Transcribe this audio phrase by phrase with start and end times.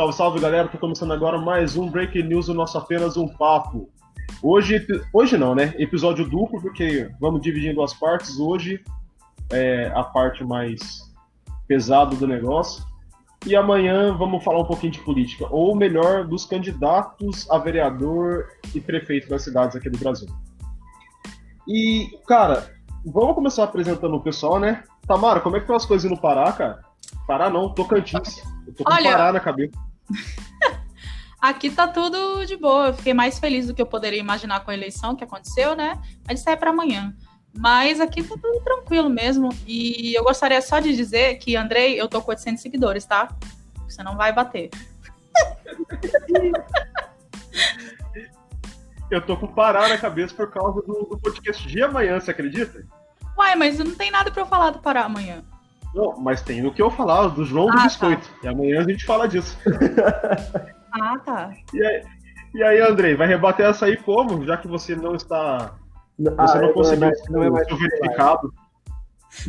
[0.00, 3.90] Salve, salve galera, tô começando agora mais um Breaking News do nosso Apenas um Papo.
[4.42, 5.74] Hoje, hoje não, né?
[5.76, 8.38] Episódio duplo, porque vamos dividir em duas partes.
[8.38, 8.82] Hoje
[9.52, 10.80] é a parte mais
[11.68, 12.82] pesada do negócio.
[13.44, 18.80] E amanhã vamos falar um pouquinho de política, ou melhor, dos candidatos a vereador e
[18.80, 20.28] prefeito das cidades aqui do Brasil.
[21.68, 22.74] E, cara,
[23.04, 24.82] vamos começar apresentando o pessoal, né?
[25.06, 26.80] Tamara, como é que estão as coisas no Pará, cara?
[27.26, 28.42] Pará não, Tocantins.
[28.66, 29.89] Eu tô com Olha, Pará na cabeça.
[31.40, 32.88] Aqui tá tudo de boa.
[32.88, 35.98] Eu fiquei mais feliz do que eu poderia imaginar com a eleição que aconteceu, né?
[36.26, 37.16] Mas isso é para amanhã.
[37.56, 39.48] Mas aqui tá tudo tranquilo mesmo.
[39.66, 43.28] E eu gostaria só de dizer que, Andrei, eu tô com 800 seguidores, tá?
[43.88, 44.70] Você não vai bater.
[49.10, 52.86] Eu tô com Pará na cabeça por causa do, do podcast de amanhã, você acredita?
[53.36, 55.42] Uai, mas não tem nada pra eu falar do Pará amanhã.
[55.94, 57.82] Não, mas tem o que eu falar, do João do Ah, tá.
[57.84, 58.30] Biscoito.
[58.42, 59.56] E amanhã a gente fala disso.
[60.92, 61.52] Ah, tá.
[61.72, 62.02] E aí,
[62.52, 64.44] e aí, Andrei, vai rebater essa aí como?
[64.44, 65.76] Já que você não está.
[66.36, 68.52] Ah, Você não eu- conseguiu não, não é mais ser verificado.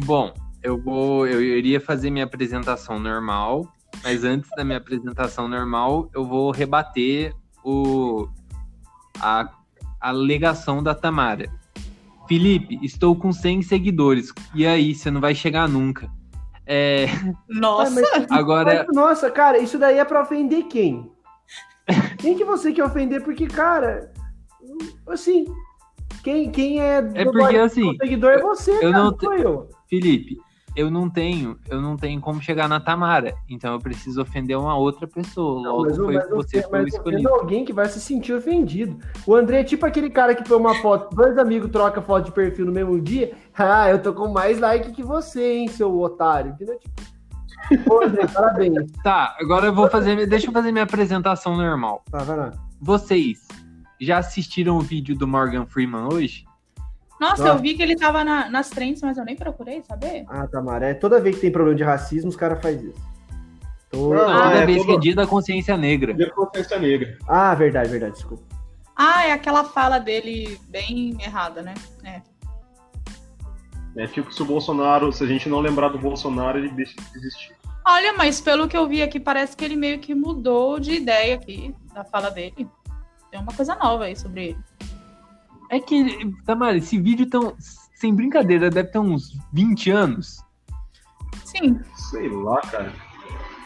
[0.06, 1.26] Bom, eu vou.
[1.26, 3.68] Eu iria fazer minha apresentação normal,
[4.04, 7.34] mas antes da minha apresentação normal, eu vou rebater
[7.66, 8.28] o
[9.20, 9.50] a,
[10.00, 11.50] a alegação da Tamara.
[12.28, 14.32] Felipe, estou com 100 seguidores.
[14.54, 16.08] E aí, você não vai chegar nunca.
[16.74, 17.06] É,
[17.50, 21.12] Nossa, Ah, mas- agora, mas, nossa, cara, isso daí é pra ofender quem?
[22.18, 23.22] Quem que você quer ofender?
[23.26, 24.10] Porque, cara,
[25.08, 25.44] assim,
[26.24, 29.04] quem, quem é, É do porque, Bahia- assim, do seguidor é você, eu cara, não
[29.12, 29.68] não te- eu.
[29.90, 30.38] Felipe,
[30.76, 33.36] eu não tenho, eu não tenho como chegar na Tamara.
[33.50, 35.62] Então eu preciso ofender uma outra pessoa.
[35.62, 37.30] Não, Logo mas, foi mas, você foi mas escolhido.
[37.30, 38.98] alguém que vai se sentir ofendido.
[39.26, 42.32] O André é tipo aquele cara que põe uma foto, dois amigos trocam foto de
[42.32, 43.34] perfil no mesmo dia.
[43.58, 46.52] Ah, eu tô com mais like que você, hein, seu otário.
[46.52, 46.80] Entendeu?
[46.80, 48.92] Tipo, Pô, André, parabéns.
[49.04, 50.26] Tá, agora eu vou fazer.
[50.28, 52.04] Deixa eu fazer minha apresentação normal.
[52.10, 52.52] Tá, vai lá.
[52.80, 53.48] Vocês
[54.00, 56.46] já assistiram o vídeo do Morgan Freeman hoje?
[57.22, 57.56] Nossa, Nossa.
[57.56, 60.26] eu vi que ele tava na- nas trends, mas eu nem procurei saber.
[60.28, 63.12] Ah, Tamara, é toda vez que tem problema de racismo, os caras fazem isso.
[63.92, 66.08] Toda- Não, Toda é, vez que é dia da consciência negra.
[66.08, 67.18] Primeiro consciência negra.
[67.28, 68.44] Ah, verdade, verdade, desculpa.
[68.96, 71.76] Ah, é aquela fala dele bem errada, né?
[72.04, 72.22] É.
[73.98, 77.18] É tipo se o Bolsonaro, se a gente não lembrar do Bolsonaro, ele deixa de
[77.20, 77.56] existir.
[77.86, 81.36] Olha, mas pelo que eu vi aqui, parece que ele meio que mudou de ideia
[81.36, 82.68] aqui, da fala dele.
[83.30, 84.58] Tem uma coisa nova aí sobre ele.
[85.72, 87.56] É que, Tamara, esse vídeo tão.
[87.96, 90.44] Sem brincadeira, deve ter uns 20 anos.
[91.46, 92.94] Sim, Sei lá, cara.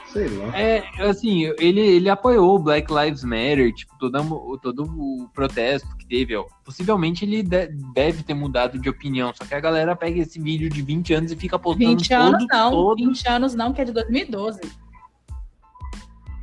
[0.07, 0.57] Sei lá.
[0.57, 5.87] É, assim, ele, ele apoiou o Black Lives Matter, tipo, todo, o- todo o protesto
[5.97, 6.35] que teve.
[6.35, 6.45] Ó.
[6.63, 10.69] Possivelmente ele de- deve ter mudado de opinião, só que a galera pega esse vídeo
[10.69, 13.81] de 20 anos e fica postando 20 anos todo, não, todo 20 anos não, que
[13.81, 14.61] é de 2012.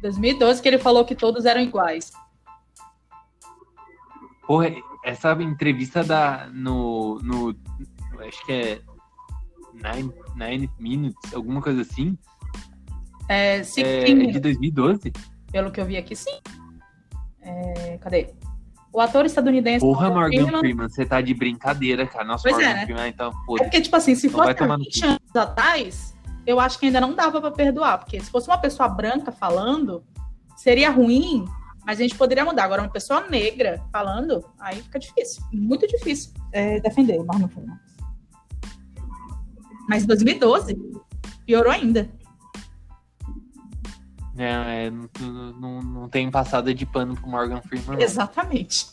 [0.02, 2.10] 2012 que ele falou que todos eram iguais.
[4.46, 4.70] Porra,
[5.04, 7.54] essa entrevista da, no, no.
[8.26, 8.80] Acho que é.
[9.74, 12.16] Nine, Nine Minutes, alguma coisa assim.
[13.28, 15.12] É, É, 16 de 2012?
[15.50, 16.38] pelo que eu vi aqui, sim.
[17.40, 18.32] É, cadê?
[18.92, 19.80] O ator estadunidense.
[19.84, 22.24] Porra, Morgan Freeman- Freeman, você tá de brincadeira, cara.
[22.24, 22.84] Nossa, Pois é, Morgan né?
[22.84, 25.06] Freeman, então, É foda porque, tipo assim, se Então fosse no 20 cu.
[25.06, 27.98] anos atrás, eu acho que ainda não dava pra perdoar.
[27.98, 30.04] Porque se fosse uma pessoa branca falando,
[30.56, 31.46] seria ruim,
[31.84, 32.64] mas a gente poderia mudar.
[32.64, 35.42] Agora, uma pessoa negra falando, aí fica difícil.
[35.52, 37.76] Muito difícil é, defender o Morgan Freeman.
[39.88, 40.76] Mas em 2012,
[41.44, 42.08] piorou ainda.
[44.38, 48.00] É, é, não, não, não tem passada de pano pro Morgan Freeman.
[48.00, 48.86] Exatamente.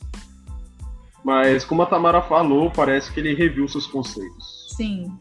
[1.23, 4.73] Mas como a Tamara falou, parece que ele reviu seus conceitos.
[4.75, 5.11] Sim.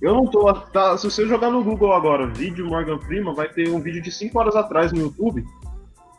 [0.00, 0.52] Eu não tô.
[0.52, 4.10] Tá, se você jogar no Google agora, vídeo Morgan Freeman, vai ter um vídeo de
[4.10, 5.44] 5 horas atrás no YouTube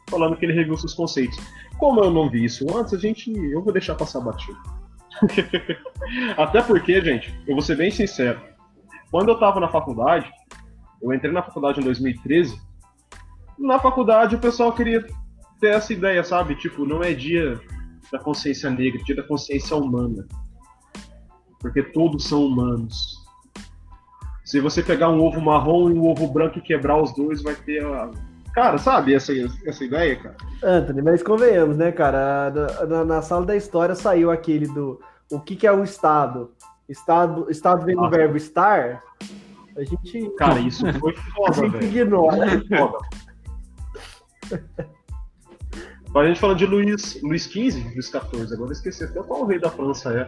[0.09, 1.37] falando que ele reviu seus conceitos.
[1.77, 3.31] Como eu não vi isso antes, a gente.
[3.31, 4.57] Eu vou deixar passar batido.
[6.37, 8.41] Até porque, gente, eu vou ser bem sincero.
[9.11, 10.31] Quando eu tava na faculdade,
[11.01, 12.59] eu entrei na faculdade em 2013.
[13.57, 15.05] Na faculdade o pessoal queria
[15.59, 16.55] ter essa ideia, sabe?
[16.55, 17.59] Tipo, não é dia
[18.11, 20.25] da consciência negra, dia da consciência humana.
[21.59, 23.19] Porque todos são humanos.
[24.45, 27.55] Se você pegar um ovo marrom e um ovo branco e quebrar os dois, vai
[27.55, 28.09] ter a.
[28.53, 29.31] Cara, sabe essa,
[29.65, 30.35] essa ideia, cara?
[30.63, 32.51] Anthony, mas convenhamos, né, cara?
[32.51, 34.99] Na, na- na sala da história saiu aquele do
[35.31, 36.51] o que, que é o Estado.
[36.87, 39.01] Estado, estado vem do verbo estar.
[39.77, 41.13] A gente, Cara, isso foi
[41.47, 41.85] a foda, gente velho.
[41.85, 42.47] ignora.
[42.67, 42.97] Foda.
[46.09, 49.45] Agora a gente falando de Luís, Luís XV, Luís XIV, agora eu esqueci até qual
[49.45, 50.27] rei da França é.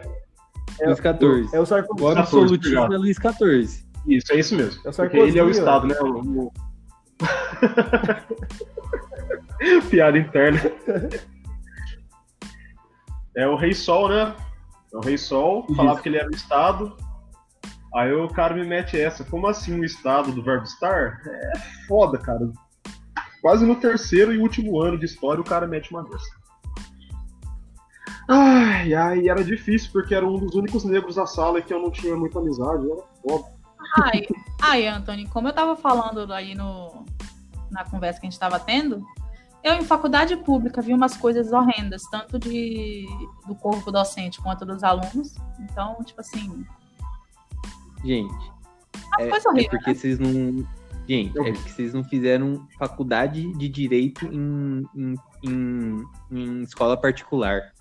[0.86, 1.48] Luiz XIV.
[1.56, 2.02] É o Sarkozy.
[2.04, 3.84] O absolutismo é Luiz XIV.
[4.06, 4.80] Isso, é isso mesmo.
[4.84, 5.50] É o Porque ele é o ó.
[5.50, 5.96] Estado, né?
[6.00, 6.52] O- o-
[9.90, 10.60] Piada interna.
[13.36, 14.34] É o Rei Sol, né?
[14.92, 16.02] É o Rei Sol, falava Isso.
[16.02, 16.96] que ele era o Estado.
[17.94, 19.24] Aí o cara me mete essa.
[19.24, 21.20] Como assim o Estado do verbo estar?
[21.26, 21.52] É
[21.86, 22.50] foda, cara.
[23.42, 26.42] Quase no terceiro e último ano de história o cara mete uma dessa.
[28.28, 31.90] Ai, ai, era difícil, porque era um dos únicos negros da sala que eu não
[31.90, 32.90] tinha muita amizade.
[32.90, 33.51] Era foda.
[33.94, 34.26] Ai,
[34.60, 37.04] ai, Anthony, como eu tava falando aí no,
[37.70, 39.04] na conversa que a gente tava tendo,
[39.62, 43.06] eu em faculdade pública vi umas coisas horrendas, tanto de
[43.46, 45.34] do corpo docente quanto dos alunos.
[45.60, 46.64] Então, tipo assim,
[48.04, 48.52] Gente,
[49.18, 49.70] é, coisa é horrível.
[49.70, 50.66] porque vocês não.
[51.08, 55.14] Gente, é porque vocês não fizeram faculdade de direito em, em,
[55.44, 57.72] em, em escola particular.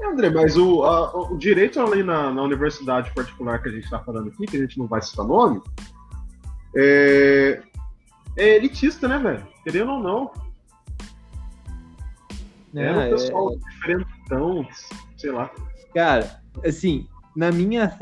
[0.00, 3.84] É, André, mas o, a- o direito ali na, na universidade particular que a gente
[3.84, 5.60] está falando aqui, que a gente não vai citar nome,
[6.76, 7.62] é,
[8.36, 9.46] é elitista, né, velho?
[9.64, 10.30] Querendo ou não.
[12.74, 13.06] Era Né?
[13.06, 14.66] um pessoal diferentão,
[15.16, 15.50] sei lá.
[15.94, 17.06] Cara, assim,
[17.36, 17.96] na minha.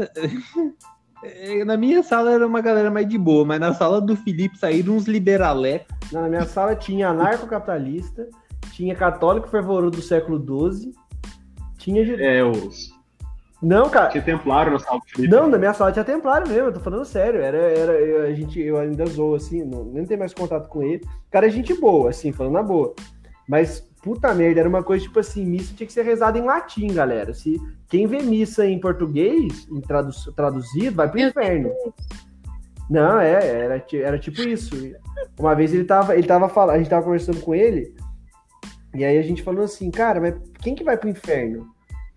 [1.66, 4.94] na minha sala era uma galera mais de boa, mas na sala do Felipe saíram
[4.96, 5.86] uns liberalé.
[6.12, 8.28] Na minha sala tinha anarcocapitalista,
[8.72, 10.38] tinha católico fervoroso do século
[10.70, 10.92] XII,
[11.92, 12.16] tinha.
[12.20, 12.96] É, os.
[13.62, 14.08] Não, cara.
[14.10, 15.34] Tinha templário na sala do Felipe.
[15.34, 17.40] Não, na minha sala tinha templário mesmo, eu tô falando sério.
[17.40, 20.82] Era, era, eu- a gente, eu ainda zoo, assim, não, nem tenho mais contato com
[20.82, 21.04] ele.
[21.04, 22.94] O cara é gente boa, assim, falando na boa.
[23.48, 26.86] Mas, puta merda, era uma coisa tipo assim, missa tinha que ser rezada em latim,
[26.88, 27.34] galera.
[27.34, 27.56] Se
[27.88, 31.72] quem vê missa em português, em tradu traduzido, vai pro inferno.
[32.88, 34.74] Não, é, era, era tipo isso.
[35.38, 37.94] Uma vez ele tava, ele tava falando, a gente tava conversando com ele,
[38.94, 41.66] e aí a gente falou assim, cara, mas quem que vai pro inferno?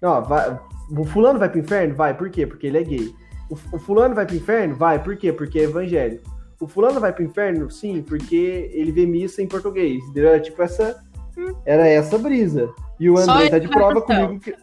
[0.02, 0.60] Não, vai,
[0.98, 1.96] o fulano vai pro inferno?
[1.96, 2.46] Vai, por quê?
[2.48, 3.14] Porque ele é gay.
[3.50, 4.76] O, o fulano vai pro inferno?
[4.76, 5.32] Vai, por quê?
[5.32, 6.30] Porque é evangélico.
[6.60, 7.70] O fulano vai pro inferno?
[7.70, 10.04] Sim, porque ele vê missa em português.
[10.06, 10.30] entendeu?
[10.30, 11.02] Era tipo essa.
[11.66, 12.70] Era essa brisa.
[13.00, 14.56] E o André tá de prova comigo que.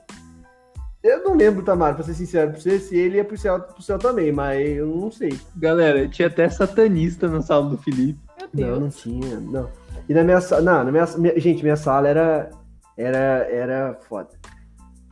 [1.03, 3.81] Eu não lembro, Tamara, pra ser sincero pra você, se ele ia pro céu, pro
[3.83, 5.39] céu também, mas eu não sei.
[5.57, 8.19] Galera, tinha até satanista na sala do Felipe.
[8.53, 8.81] Meu Não, Deus.
[8.81, 8.89] não
[9.21, 9.69] tinha, não.
[10.09, 10.61] E na minha sala.
[10.63, 12.51] Não, na minha, minha- gente, minha sala era.
[12.97, 14.29] Era, era foda.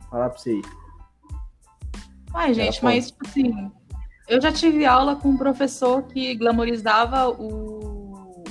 [0.09, 0.61] Falar pra você aí.
[2.33, 3.71] Ai, gente, mas, tipo assim,
[4.27, 8.43] eu já tive aula com um professor que glamorizava o.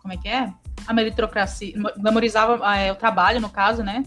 [0.00, 0.52] Como é que é?
[0.86, 1.74] A meritocracia.
[1.98, 4.02] Glamorizava é, o trabalho, no caso, né?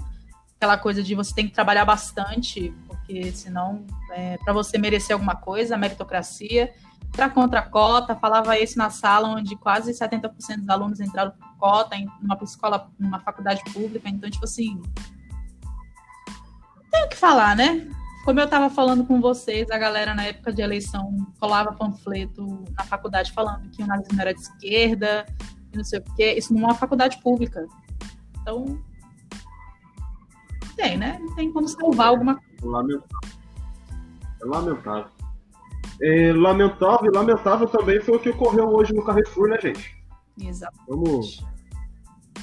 [0.55, 5.35] Aquela coisa de você tem que trabalhar bastante, porque senão, é, para você merecer alguma
[5.35, 6.73] coisa, a meritocracia.
[7.11, 11.57] Para contra a cota, falava isso na sala onde quase 70% dos alunos entraram por
[11.57, 14.09] cota em uma escola, numa faculdade pública.
[14.09, 14.81] Então, tipo assim.
[16.91, 17.87] Tem o que falar, né?
[18.25, 21.09] Como eu estava falando com vocês, a galera na época de eleição
[21.39, 25.25] colava panfleto na faculdade falando que o nazismo era de esquerda
[25.73, 26.35] e não sei o quê.
[26.37, 27.65] Isso numa faculdade pública.
[28.41, 28.79] Então,
[30.75, 31.17] tem, né?
[31.19, 32.65] Não tem como salvar alguma coisa.
[32.65, 33.29] Lamentável.
[34.41, 35.11] É lamentável.
[36.01, 39.95] É, lamentável lamentável também foi o que ocorreu hoje no Carrefour, né, gente?
[40.39, 40.75] Exato.
[40.87, 41.43] Vamos,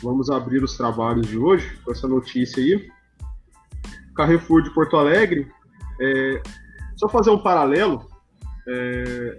[0.03, 2.89] vamos abrir os trabalhos de hoje com essa notícia aí.
[4.19, 5.49] Carrefour de Porto Alegre.
[6.01, 6.43] É,
[6.97, 8.05] só fazer um paralelo.
[8.69, 9.39] é,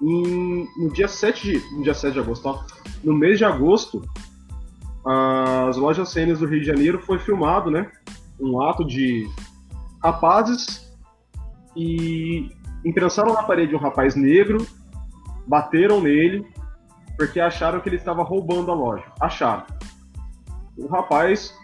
[0.00, 2.62] em- no, dia 7 de, no dia 7 de agosto, ó,
[3.02, 4.02] no mês de agosto,
[5.68, 7.90] as lojas cenas do Rio de Janeiro foi filmado, né?
[8.40, 9.28] Um ato de
[10.02, 10.90] rapazes
[11.76, 12.50] e
[12.84, 14.66] encrençaram na parede um rapaz negro,
[15.46, 16.46] bateram nele,
[17.16, 19.04] porque acharam que ele estava roubando a loja.
[19.20, 19.66] Acharam.
[20.76, 21.54] O rapaz,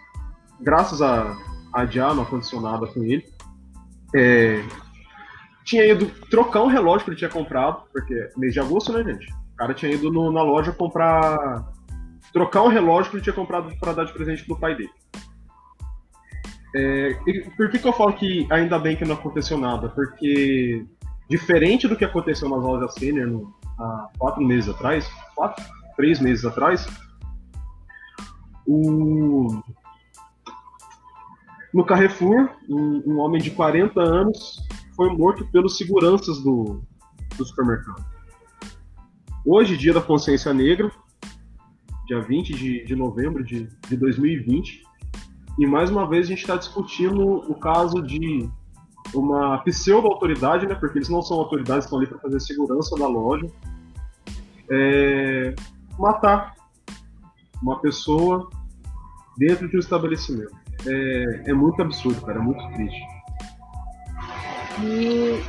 [0.59, 1.35] graças a
[1.73, 3.25] adiar no ar-condicionado com ele,
[4.15, 4.63] é,
[5.65, 9.31] tinha ido trocar um relógio que ele tinha comprado, porque mês de agosto, né, gente?
[9.31, 11.71] O cara tinha ido no- na loja comprar.
[12.31, 14.89] trocar um relógio que ele tinha comprado para dar de presente pro pai dele.
[16.75, 17.13] É,
[17.55, 19.89] por que, que eu falo que ainda bem que não aconteceu nada?
[19.89, 20.83] Porque,
[21.29, 25.63] diferente do que aconteceu nas lojas senior no- há quatro meses atrás, quatro,
[25.95, 26.87] três meses atrás,
[28.65, 29.61] o...
[31.73, 34.61] no Carrefour, um, um homem de 40 anos
[34.95, 36.83] foi morto pelos seguranças do,
[37.35, 38.05] do supermercado.
[39.43, 40.91] Hoje, dia da consciência negra,
[42.05, 44.83] dia 20 de, de novembro de, de 2020,
[45.57, 48.49] e mais uma vez a gente está discutindo o caso de
[49.13, 53.47] uma pseudo-autoridade, né, porque eles não são autoridades, estão ali para fazer segurança da loja,
[54.69, 55.55] é,
[55.97, 56.53] matar
[57.61, 58.49] uma pessoa
[59.37, 60.62] dentro de um estabelecimento.
[60.85, 63.01] É, é muito absurdo, cara, é muito triste.
[64.81, 65.43] E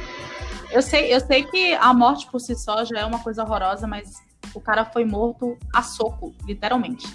[0.70, 3.86] eu sei, eu sei que a morte por si só já é uma coisa horrorosa,
[3.86, 4.12] mas
[4.54, 7.06] O cara foi morto a soco, literalmente.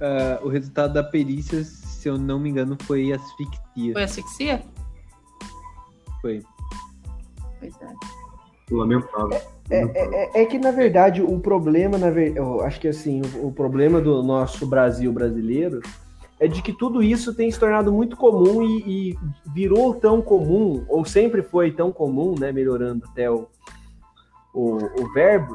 [0.00, 3.92] Uh, o resultado da perícia, se eu não me engano, foi asfixia.
[3.92, 4.62] Foi asfixia?
[6.20, 6.42] Foi.
[7.58, 7.94] Pois é.
[8.70, 9.40] Lamentável.
[9.70, 12.36] É, é, é, que, na verdade, o problema, na ver...
[12.36, 15.80] eu acho que assim, o, o, problema do nosso Brasil brasileiro
[16.40, 19.18] é de que tudo isso tem se tornado muito comum e, e
[19.52, 23.46] virou tão comum, ou sempre foi tão comum, né, melhorando até o,
[24.54, 25.54] o, o verbo,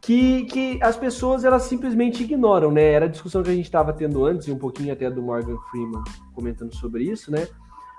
[0.00, 2.92] que, que as pessoas elas simplesmente ignoram, né?
[2.92, 5.56] Era a discussão que a gente estava tendo antes, e um pouquinho até do Morgan
[5.70, 7.48] Freeman comentando sobre isso, né?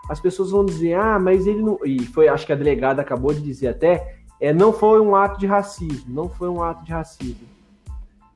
[0.08, 1.80] As pessoas vão dizer, ah, mas ele não.
[1.84, 5.40] E foi, acho que a delegada acabou de dizer até, é, não foi um ato
[5.40, 7.48] de racismo, não foi um ato de racismo.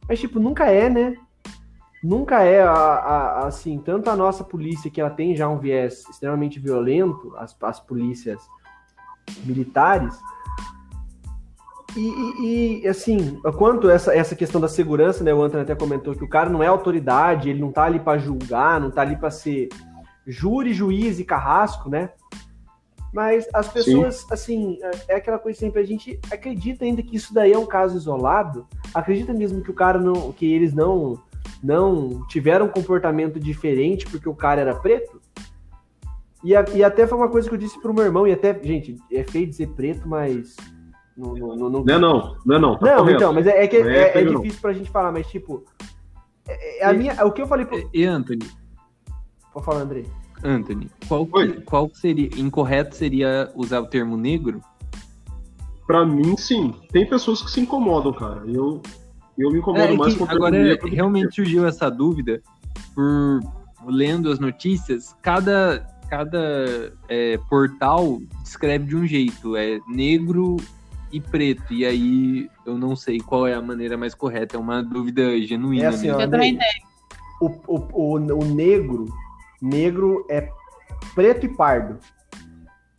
[0.08, 1.16] Mas, tipo, nunca é, né?
[2.04, 6.04] Nunca é, a, a, assim, tanto a nossa polícia, que ela tem já um viés
[6.10, 8.42] extremamente violento, as, as polícias
[9.44, 10.18] militares,
[11.96, 15.34] e, e, e, assim, quanto essa, essa questão da segurança, né?
[15.34, 18.20] O Antônio até comentou que o cara não é autoridade, ele não tá ali para
[18.20, 19.70] julgar, não tá ali para ser
[20.26, 22.12] júri, juiz e carrasco, né?
[23.14, 24.28] Mas as pessoas, Sim.
[24.32, 27.98] assim, é aquela coisa sempre, a gente acredita ainda que isso daí é um caso
[27.98, 31.20] isolado, acredita mesmo que o cara não, que eles não,
[31.64, 35.20] não tiveram um comportamento diferente porque o cara era preto?
[36.44, 38.58] E, a, e até foi uma coisa que eu disse pro meu irmão, e até,
[38.64, 40.56] gente, é feio dizer preto, mas.
[41.18, 41.84] Não, não, não, não...
[41.84, 42.78] não é não, não é não.
[42.78, 45.28] Tá não, então, mas é, é que é, é, é difícil pra gente falar, mas
[45.28, 45.66] tipo.
[46.48, 47.90] É, é a minha, o que eu falei pro.
[47.94, 48.48] E, Anthony?
[49.52, 50.06] Pode falar, André.
[50.44, 51.28] Anthony, qual,
[51.66, 52.30] qual seria.
[52.38, 54.62] Incorreto seria usar o termo negro?
[55.86, 56.74] Pra mim, sim.
[56.92, 58.44] Tem pessoas que se incomodam, cara.
[58.46, 58.82] Eu,
[59.38, 60.88] eu me incomodo é, mais com o termo agora, negro.
[60.88, 62.42] Realmente surgiu essa dúvida
[62.94, 63.42] por
[63.88, 65.16] lendo as notícias.
[65.22, 69.56] Cada, cada é, portal descreve de um jeito.
[69.58, 70.58] É negro
[71.12, 71.74] e preto.
[71.74, 74.58] E aí eu não sei qual é a maneira mais correta.
[74.58, 75.86] É uma dúvida genuína.
[75.86, 76.90] É assim, ó, eu também tenho.
[77.42, 79.06] O, o, o, o negro
[79.62, 80.50] negro é
[81.14, 81.98] preto e pardo.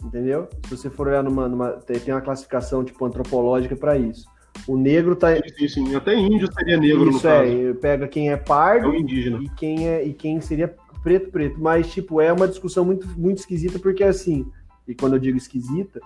[0.02, 0.48] Entendeu?
[0.64, 1.48] Se você for olhar numa.
[1.48, 4.26] numa tem uma classificação tipo antropológica para isso.
[4.66, 5.28] O negro tá.
[5.58, 9.38] Sim, sim, até índio seria negro Isso é, pega quem é pardo é indígena.
[9.42, 13.38] e quem é e quem seria preto preto, mas tipo, é uma discussão muito muito
[13.38, 14.46] esquisita porque assim,
[14.86, 16.00] e quando eu digo esquisita,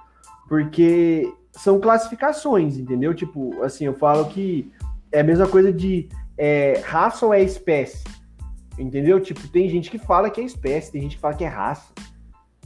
[0.48, 3.14] porque são classificações, entendeu?
[3.14, 4.70] Tipo, assim, eu falo que
[5.10, 8.04] é a mesma coisa de é, raça ou é espécie.
[8.78, 9.20] Entendeu?
[9.20, 11.92] Tipo, tem gente que fala que é espécie, tem gente que fala que é raça.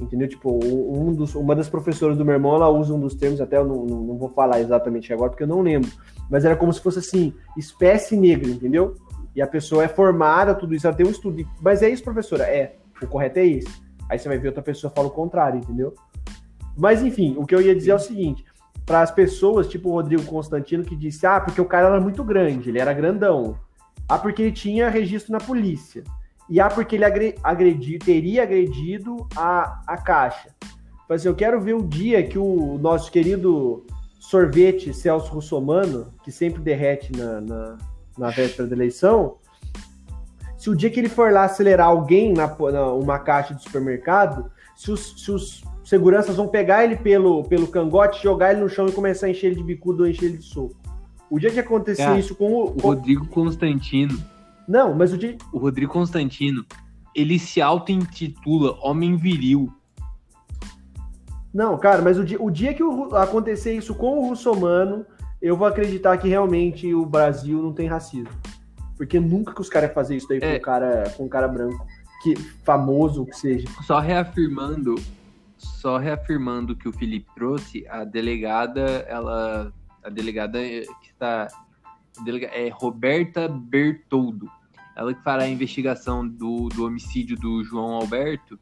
[0.00, 0.29] Entendeu?
[0.29, 3.57] Tipo, um dos, uma das professoras do meu irmão, ela usa um dos termos, até
[3.57, 5.91] eu não, não, não, vou falar exatamente agora, porque eu não lembro.
[6.31, 8.95] Mas era como se fosse assim, espécie negra, entendeu?
[9.35, 11.45] E a pessoa é formada, tudo isso, ela tem um estudo.
[11.61, 12.45] Mas é isso, professora?
[12.45, 12.77] É.
[13.03, 13.83] O correto é isso.
[14.09, 15.95] Aí você vai ver outra pessoa fala o contrário, entendeu?
[16.77, 18.45] Mas enfim, o que eu ia dizer é o seguinte:
[18.87, 22.25] para as pessoas, tipo o Rodrigo Constantino, que disse, ah, porque o cara era muito
[22.25, 23.57] grande, ele era grandão.
[24.09, 26.03] Ah, porque ele tinha registro na polícia.
[26.49, 27.05] E ah, porque ele
[27.43, 30.49] agredi, teria agredido a, a Caixa.
[31.07, 33.85] Falei assim, eu quero ver o dia que o nosso querido
[34.19, 37.79] sorvete Celso Russomano, que sempre derrete na, na,
[38.17, 39.37] na véspera da eleição,
[40.57, 44.50] se o dia que ele for lá acelerar alguém na, na uma caixa de supermercado,
[44.77, 48.87] se os, se os seguranças vão pegar ele pelo, pelo cangote, jogar ele no chão
[48.88, 50.77] e começar a encher ele de bicudo ou encher ele de soco.
[51.31, 52.77] O dia que acontecer Cara, isso com o.
[52.77, 54.19] O Rodrigo Constantino.
[54.67, 55.37] Não, mas o dia.
[55.53, 56.65] O Rodrigo Constantino,
[57.15, 59.73] ele se auto-intitula Homem Viril.
[61.53, 65.05] Não, cara, mas o dia, o dia que o, acontecer isso com o russomano,
[65.41, 68.31] eu vou acreditar que realmente o Brasil não tem racismo.
[68.97, 70.53] Porque nunca que os caras fazer isso daí é.
[70.53, 71.87] com, um cara, com um cara branco,
[72.23, 73.69] que famoso que seja.
[73.87, 74.97] Só reafirmando,
[75.57, 79.73] só reafirmando que o Felipe trouxe, a delegada, ela
[80.09, 81.49] a delegada que está
[82.50, 84.50] é Roberta Bertoldo.
[84.97, 88.59] Ela que fará a investigação do, do homicídio do João Alberto.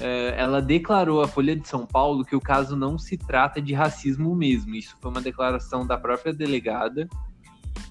[0.00, 3.74] É, ela declarou à Folha de São Paulo que o caso não se trata de
[3.74, 4.74] racismo mesmo.
[4.74, 7.06] Isso foi uma declaração da própria delegada.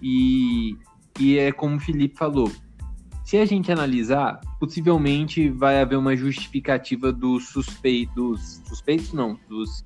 [0.01, 0.75] E,
[1.19, 2.51] e é como o Felipe falou:
[3.23, 9.85] se a gente analisar, possivelmente vai haver uma justificativa dos suspeitos, suspeitos não, dos,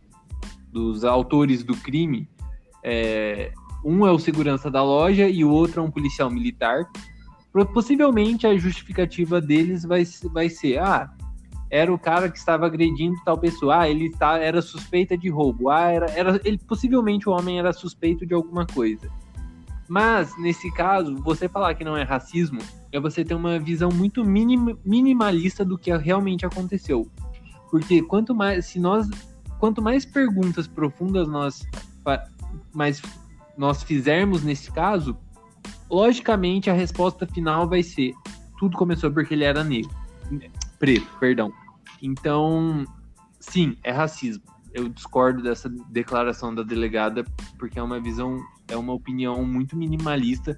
[0.72, 2.30] dos autores do crime
[2.84, 3.52] é,
[3.84, 6.86] um é o segurança da loja e o outro é um policial militar.
[7.74, 11.10] Possivelmente a justificativa deles vai, vai ser: ah,
[11.70, 15.70] era o cara que estava agredindo tal pessoa, ah, ele tá, era suspeita de roubo,
[15.70, 19.10] ah, era, era ele, possivelmente o homem era suspeito de alguma coisa.
[19.88, 22.60] Mas, nesse caso, você falar que não é racismo
[22.92, 27.08] é você ter uma visão muito minim, minimalista do que realmente aconteceu.
[27.70, 29.10] Porque quanto mais, se nós,
[29.60, 31.68] quanto mais perguntas profundas nós
[32.74, 33.02] mas
[33.58, 35.18] nós fizermos nesse caso,
[35.90, 38.14] logicamente a resposta final vai ser
[38.58, 39.92] tudo começou porque ele era negro,
[40.80, 41.52] preto, perdão.
[42.02, 42.86] Então,
[43.40, 44.44] sim, é racismo.
[44.74, 47.24] Eu discordo dessa declaração da delegada
[47.60, 50.58] porque é uma visão, é uma opinião muito minimalista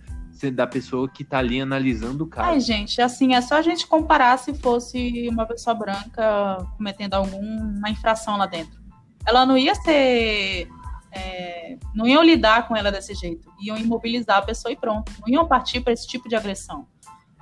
[0.53, 2.49] da pessoa que tá ali analisando o caso.
[2.49, 7.89] Ai, gente, assim, é só a gente comparar se fosse uma pessoa branca cometendo alguma
[7.89, 8.79] infração lá dentro.
[9.25, 10.67] Ela não ia ser.
[11.15, 13.49] É, não iam lidar com ela desse jeito.
[13.61, 15.11] Iam imobilizar a pessoa e pronto.
[15.19, 16.87] Não iam partir para esse tipo de agressão.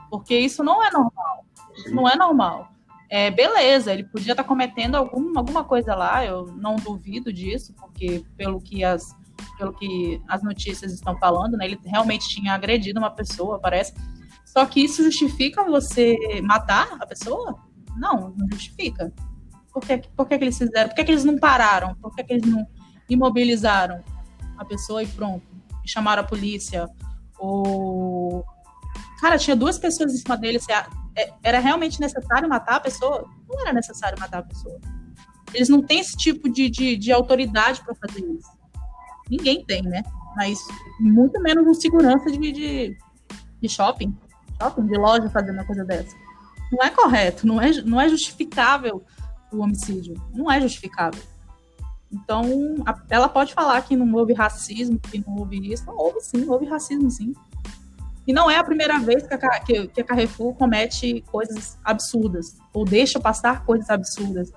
[0.09, 1.45] Porque isso não é normal.
[1.75, 2.69] Isso não é normal.
[3.09, 7.71] É, beleza, ele podia estar tá cometendo algum, alguma coisa lá, eu não duvido disso,
[7.73, 9.15] porque pelo que as
[9.57, 11.65] pelo que as notícias estão falando, né?
[11.65, 13.93] Ele realmente tinha agredido uma pessoa, parece.
[14.45, 17.59] Só que isso justifica você matar a pessoa?
[17.97, 19.13] Não, não justifica.
[19.71, 20.89] Por que, por que, que eles fizeram?
[20.89, 21.95] Por que, que eles não pararam?
[21.95, 22.65] Por que, que eles não
[23.13, 24.03] imobilizaram
[24.58, 25.46] a pessoa e pronto?
[25.84, 26.88] E chamaram a polícia?
[27.38, 28.43] Ou.
[29.20, 30.60] Cara, tinha duas pessoas em cima dele.
[31.15, 33.29] É, era realmente necessário matar a pessoa?
[33.48, 34.79] Não era necessário matar a pessoa.
[35.53, 38.50] Eles não têm esse tipo de, de, de autoridade para fazer isso.
[39.29, 40.03] Ninguém tem, né?
[40.36, 40.60] Mas
[41.00, 42.98] muito menos um segurança de, de,
[43.62, 44.17] de shopping,
[44.60, 46.15] shopping, de loja fazendo uma coisa dessa.
[46.72, 49.03] Não é correto, não é, não é justificável
[49.51, 50.15] o homicídio.
[50.34, 51.22] Não é justificável.
[52.13, 55.86] Então, a, ela pode falar que não houve racismo, que não houve isso.
[55.86, 57.34] Não, houve sim, houve racismo sim.
[58.25, 62.58] E não é a primeira vez que a, que, que a Carrefour comete coisas absurdas,
[62.74, 64.51] ou deixa passar coisas absurdas.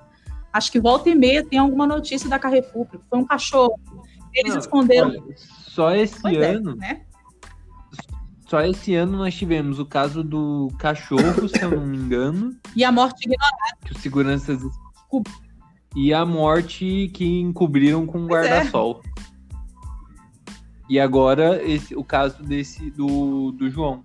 [0.53, 3.79] Acho que volta e meia tem alguma notícia da Carrefour, foi um cachorro
[4.37, 5.09] eles não, esconderam.
[5.09, 6.73] Olha, só esse pois é, ano.
[6.73, 7.01] É, né?
[8.47, 12.55] Só esse ano nós tivemos o caso do cachorro, se eu não me engano.
[12.77, 13.79] E a morte ignorada.
[13.85, 14.61] Que os seguranças.
[15.97, 19.03] E a morte que encobriram com um guarda-sol.
[19.05, 19.17] É.
[20.91, 24.05] E agora esse, o caso desse do, do João.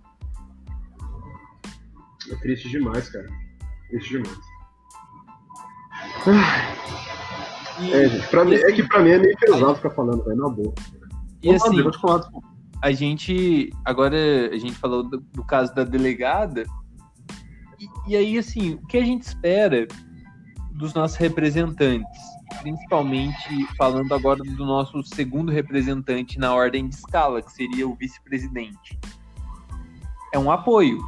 [2.31, 3.27] É triste demais, cara.
[3.89, 4.39] Triste demais.
[6.25, 6.81] Ai.
[7.81, 10.23] E, é, gente, pra mim, assim, é que pra mim é meio pesado ficar falando,
[10.23, 10.73] velho, na boa.
[11.41, 12.29] E Vamos assim, vou te falar.
[12.81, 14.15] a gente, agora
[14.51, 16.63] a gente falou do, do caso da delegada,
[17.79, 19.87] e, e, aí, assim, o que a gente espera
[20.81, 22.19] dos nossos representantes,
[22.61, 28.99] principalmente falando agora do nosso segundo representante na ordem de escala, que seria o vice-presidente,
[30.33, 30.99] é um apoio.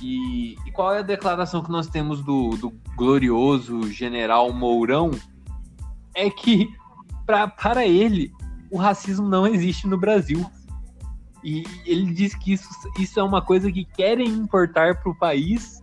[0.00, 5.10] E, e, qual é a declaração que nós temos do, do glorioso general Mourão,
[6.14, 6.68] é que
[7.26, 8.30] pra, para ele
[8.70, 10.48] o racismo não existe no Brasil.
[11.42, 12.68] E ele diz que isso,
[12.98, 15.82] isso é uma coisa que querem importar para o país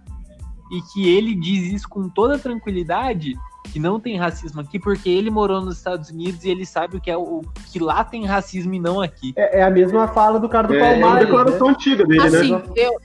[0.76, 3.34] e que ele diz isso com toda tranquilidade
[3.72, 7.02] que não tem racismo aqui porque ele morou nos Estados Unidos e ele sabe o
[7.02, 9.34] que é o que lá tem racismo e não aqui.
[9.36, 11.02] É, é a mesma fala do cara do é, Palmares.
[11.02, 11.74] É uma declaração né?
[11.74, 12.64] antiga dele, assim, né?
[12.76, 13.00] Eu,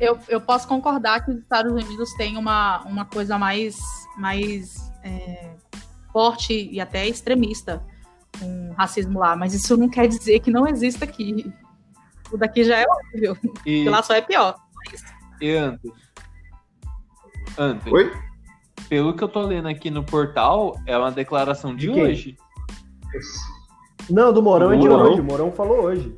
[0.00, 3.76] eu, eu posso concordar que os Estados Unidos têm uma, uma coisa mais,
[4.16, 5.50] mais é,
[6.12, 7.82] forte e até extremista
[8.38, 11.52] com racismo lá, mas isso não quer dizer que não exista aqui.
[12.30, 13.88] O daqui já é horrível, e...
[13.88, 14.54] lá só é pior.
[14.76, 15.02] Mas...
[15.40, 15.94] E Anthony?
[17.58, 17.94] Anthony?
[17.94, 18.12] Oi?
[18.88, 22.36] Pelo que eu tô lendo aqui no portal, é uma declaração de, de hoje.
[24.08, 25.20] Não, do Morão é de hoje.
[25.20, 26.16] O Morão falou hoje.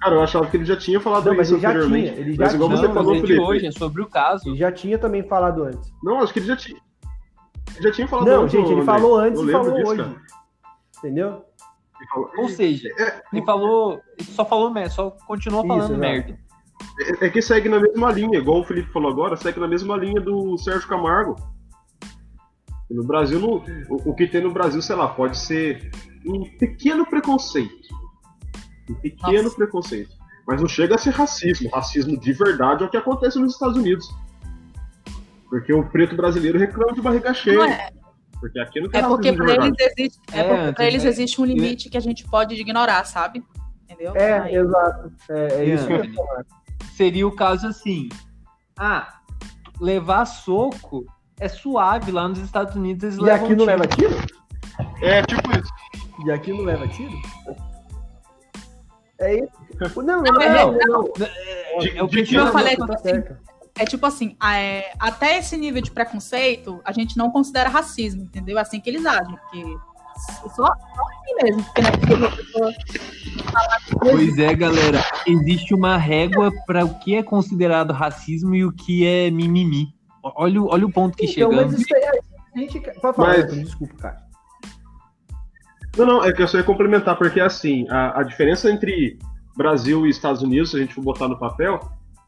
[0.00, 2.10] Cara, eu achava que ele já tinha falado não, isso anteriormente.
[2.10, 2.80] Tinha, ele já mas igual tinha.
[2.80, 4.48] você não, falou, é de hoje, é sobre o caso.
[4.48, 5.92] Ele já tinha também falado antes.
[6.02, 6.80] Não, acho que ele já tinha
[7.80, 10.02] já tinha falado Não, gente, ele falou antes e falou disso, hoje.
[10.02, 10.22] Cara.
[10.98, 11.44] Entendeu?
[12.36, 14.00] Ou seja, é, ele falou.
[14.18, 16.36] Ele só falou merda, só continuou falando merda.
[17.00, 19.96] É, é, que segue na mesma linha, igual o Felipe falou agora, segue na mesma
[19.96, 21.36] linha do Sérgio Camargo.
[22.90, 23.56] No Brasil, no,
[23.88, 25.90] o, o, que tem no Brasil, sei lá, pode ser
[26.26, 27.94] um pequeno preconceito.
[28.90, 29.56] Um pequeno Nossa.
[29.56, 30.10] preconceito.
[30.46, 31.70] Mas não chega a ser racismo.
[31.70, 34.06] Racismo de verdade é o que acontece nos Estados Unidos.
[35.48, 37.64] Porque o preto brasileiro reclama de barriga cheia.
[37.64, 37.90] É.
[38.38, 41.40] Porque aqui não tem é porque para eles existe, é, é porque pra eles existe
[41.40, 43.42] um limite que a gente pode ignorar, sabe?
[43.84, 44.16] Entendeu?
[44.16, 44.56] É, Aí.
[44.56, 45.12] exato.
[45.30, 46.02] É, é isso que eu
[47.02, 48.08] Seria o caso assim.
[48.78, 49.18] Ah,
[49.80, 51.04] levar soco
[51.40, 53.02] é suave lá nos Estados Unidos.
[53.02, 53.64] Eles e aqui não tiro.
[53.64, 54.14] leva tiro?
[55.02, 55.72] É, tipo isso.
[56.24, 57.12] E aqui não leva tiro?
[59.18, 59.52] É isso.
[59.96, 60.32] Não, não, não.
[60.32, 61.26] não, não.
[61.26, 62.76] É, é o que eu falei.
[62.76, 63.24] Tá assim,
[63.76, 68.58] é tipo assim, é, até esse nível de preconceito, a gente não considera racismo, entendeu?
[68.58, 69.76] É assim que eles agem, porque
[70.22, 71.62] só, só assim mesmo.
[71.64, 72.72] Porque, né, pessoa...
[73.98, 74.98] Pois é, galera.
[75.26, 79.94] Existe uma régua para o que é considerado racismo e o que é mimimi.
[80.22, 81.72] Olha, olha o ponto que então, chegamos.
[81.72, 82.80] Mas isso aí, a gente...
[83.00, 83.52] Pode falar, mas...
[83.52, 84.16] desculpa, cara.
[85.96, 89.18] Não, não, é que eu só ia complementar, porque assim, a, a diferença entre
[89.56, 91.80] Brasil e Estados Unidos, se a gente for botar no papel,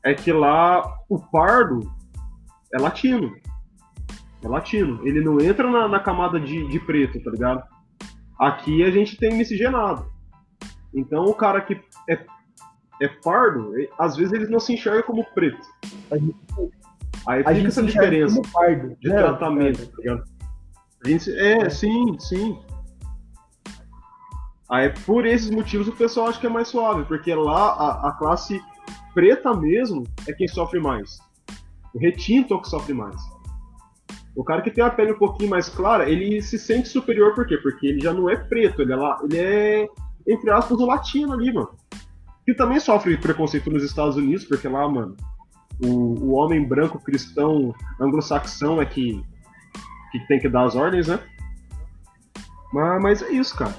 [0.02, 1.90] é que lá o pardo
[2.74, 3.34] é latino.
[4.42, 5.00] É latino.
[5.06, 7.62] Ele não entra na, na camada de, de preto, tá ligado?
[8.38, 10.10] Aqui a gente tem miscigenado.
[10.92, 12.24] Então o cara que é,
[13.00, 15.66] é pardo, às vezes eles não se enxergam como preto.
[16.10, 16.34] Aí
[17.26, 18.96] A fica gente essa diferença pardo.
[19.00, 19.16] de né?
[19.16, 20.24] tratamento, tá ligado?
[21.04, 22.58] A gente, é, sim, sim.
[24.70, 28.12] Aí por esses motivos o pessoal acha que é mais suave, porque lá a, a
[28.12, 28.60] classe
[29.12, 31.18] preta mesmo é quem sofre mais.
[31.94, 33.20] O retinto é o que sofre mais.
[34.34, 37.46] O cara que tem a pele um pouquinho mais clara, ele se sente superior por
[37.46, 37.56] quê?
[37.56, 39.88] Porque ele já não é preto, ele é, lá, ele é
[40.26, 41.70] entre aspas, o latino ali, mano.
[42.44, 45.16] Que também sofre preconceito nos Estados Unidos, porque lá, mano,
[45.82, 49.22] o, o homem branco cristão anglo-saxão é que,
[50.12, 51.20] que tem que dar as ordens, né?
[52.72, 53.74] Mas, mas é isso, cara.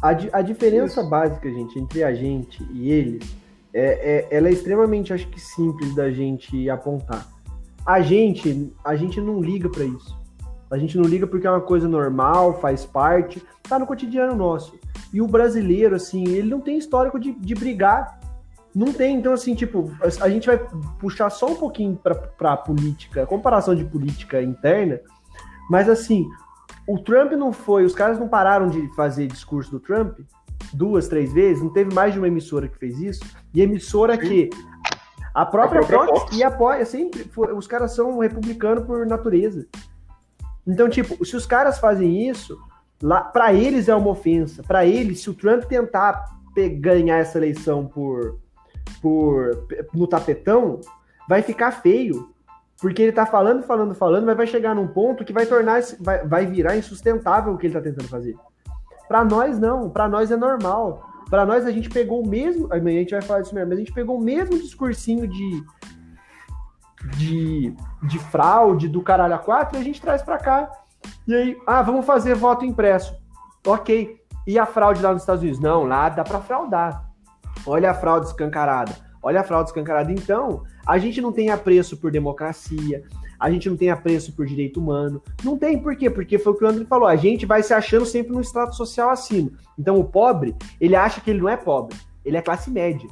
[0.00, 1.10] A, di- a diferença Isso.
[1.10, 3.36] básica, gente, entre a gente e eles,
[3.74, 7.26] é, é- ela é extremamente, acho que, simples da gente apontar.
[7.88, 10.14] A gente, a gente não liga pra isso.
[10.70, 14.78] A gente não liga porque é uma coisa normal, faz parte, tá no cotidiano nosso.
[15.10, 18.20] E o brasileiro, assim, ele não tem histórico de, de brigar.
[18.74, 20.60] Não tem, então, assim, tipo, a- gente vai
[21.00, 25.00] puxar só um pouquinho pra, pra política, comparação de política interna,
[25.70, 26.28] mas, assim,
[26.86, 30.18] o Trump não foi, os caras não pararam de fazer discurso do Trump
[30.74, 33.24] duas, três vezes, não teve mais de uma emissora que fez isso,
[33.54, 34.50] e emissora que
[35.42, 36.36] a própria, A própria Fox, Fox.
[36.36, 39.66] e apoia sempre, foi- os caras são republicanos por natureza.
[40.66, 42.58] Então, tipo, se os caras fazem isso,
[43.02, 44.62] lá para eles é uma ofensa.
[44.62, 46.36] Para eles, se o Trump tentar
[46.80, 48.38] ganhar essa eleição por,
[49.00, 50.80] por no tapetão,
[51.28, 52.30] vai ficar feio.
[52.80, 56.26] Porque ele tá falando, falando, falando, mas vai chegar num ponto que vai tornar, vai,
[56.26, 58.36] vai virar insustentável o que ele tá tentando fazer.
[59.08, 59.88] Pra nós, não.
[59.90, 61.02] Pra nós é normal.
[61.28, 62.72] Pra nós, a gente pegou o mesmo.
[62.72, 65.64] A gente vai falar disso mesmo, mas a gente pegou o mesmo discursinho de.
[67.16, 70.70] de, de fraude do caralho a quatro e a gente traz pra cá.
[71.26, 73.14] E aí, ah, vamos fazer voto impresso.
[73.66, 74.18] Ok.
[74.46, 75.60] E a fraude lá nos Estados Unidos?
[75.60, 77.06] Não, lá dá pra fraudar.
[77.66, 78.96] Olha a fraude escancarada.
[79.22, 80.10] Olha a fraude escancarada.
[80.10, 83.02] Então, a gente não tem apreço por democracia,
[83.38, 85.22] a gente não tem apreço por direito humano.
[85.44, 86.10] Não tem, por quê?
[86.10, 88.74] Porque foi o que o André falou, a gente vai se achando sempre no extrato
[88.74, 89.50] social acima.
[89.78, 93.08] Então, o pobre, ele acha que ele não é pobre, ele é classe média.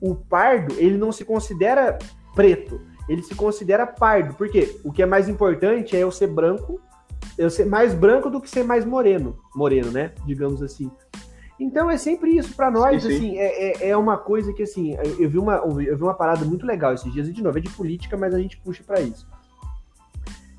[0.00, 1.98] O pardo, ele não se considera
[2.34, 4.34] preto, ele se considera pardo.
[4.34, 4.78] Por quê?
[4.84, 6.78] O que é mais importante é eu ser branco,
[7.38, 9.38] eu ser mais branco do que ser mais moreno.
[9.54, 10.12] Moreno, né?
[10.26, 10.90] Digamos assim.
[11.58, 13.16] Então é sempre isso para nós, Sim, sim.
[13.16, 16.12] assim, é, é, é uma coisa que assim, eu eu vi uma, eu vi uma
[16.12, 18.84] parada muito legal esses dias, e de novo, é de política, mas a gente puxa
[18.86, 19.26] para isso.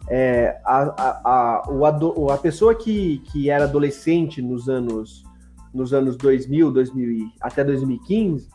[0.09, 5.27] É, a, a, a, a pessoa que, que era adolescente nos anos
[5.73, 8.49] nos anos 2000, 2000 e- até 2015,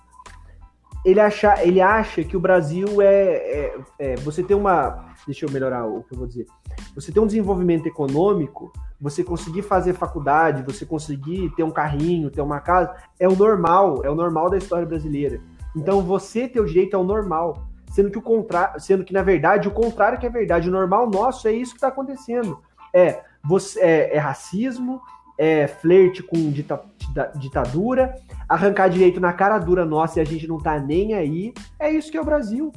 [1.04, 5.50] ele acha, ele acha que o Brasil é, é, é- você tem uma, deixa eu
[5.50, 6.46] melhorar o que eu vou dizer,
[6.94, 12.40] você tem um desenvolvimento econômico, você conseguir fazer faculdade, você conseguir ter um carrinho, ter
[12.40, 15.40] uma casa, é o normal, é o normal da história brasileira.
[15.74, 19.22] Então você ter o direito é o normal, sendo que o contrário, sendo que na
[19.22, 22.58] verdade o contrário que é verdade, o normal nosso é isso que está acontecendo.
[22.92, 25.00] É, você, é, é racismo,
[25.38, 28.14] é flerte com dita- dita- ditadura,
[28.48, 31.52] arrancar direito na cara dura nossa e a gente não tá nem aí.
[31.78, 32.72] É isso que é o Brasil.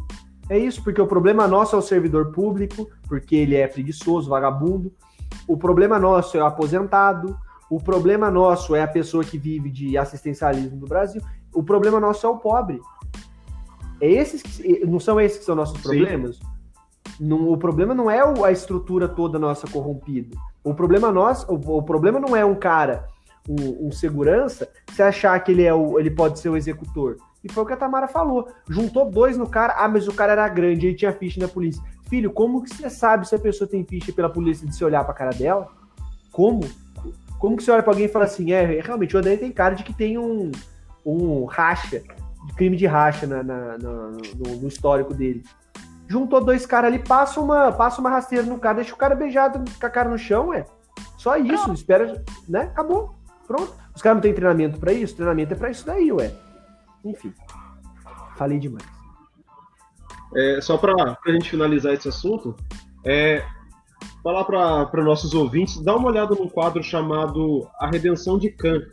[0.50, 4.94] É isso, porque o problema nosso é o servidor público, porque ele é preguiçoso, vagabundo.
[5.48, 7.38] O problema nosso é o aposentado.
[7.70, 11.22] O problema nosso é a pessoa que vive de assistencialismo no Brasil.
[11.52, 12.80] O problema nosso é o pobre.
[14.02, 15.84] É esses que, não são esses que são nossos Sim.
[15.84, 16.40] problemas?
[17.20, 20.36] Não- o problema não é a estrutura toda nossa corrompida.
[20.64, 23.08] O problema nosso, o, o problema não é um cara,
[23.48, 27.18] um, um segurança, se achar que ele é o, ele pode ser o executor.
[27.44, 28.48] E foi o que a Tamara falou.
[28.68, 31.82] Juntou dois no cara, ah, mas o cara era grande, ele tinha ficha na polícia.
[32.10, 35.04] Filho, como que você sabe se a pessoa tem ficha pela polícia de se olhar
[35.04, 35.68] pra cara dela?
[36.32, 36.62] Como?
[37.40, 39.76] Como que você olha pra alguém e fala assim, é, realmente o André tem cara
[39.76, 40.52] de que tem um,
[41.06, 42.02] um racha,
[42.56, 45.44] crime de racha na, na- na- no, no histórico dele.
[46.08, 49.64] Juntou dois caras ali, passa uma, passa uma rasteira no cara, deixa o cara beijado
[49.80, 50.66] com a cara no chão, é.
[51.18, 52.62] Só isso, espera, né?
[52.64, 53.16] Acabou.
[53.48, 53.74] Pronto.
[53.96, 55.16] Os caras não têm treinamento pra isso?
[55.16, 56.32] Treinamento é pra isso daí, ué.
[57.04, 57.34] Enfim.
[58.36, 58.86] Falei demais.
[60.36, 60.94] É, só para
[61.26, 62.56] a gente finalizar esse assunto,
[63.04, 63.44] é,
[64.22, 68.86] falar para nossos ouvintes, dá uma olhada num quadro chamado A Redenção de Kant,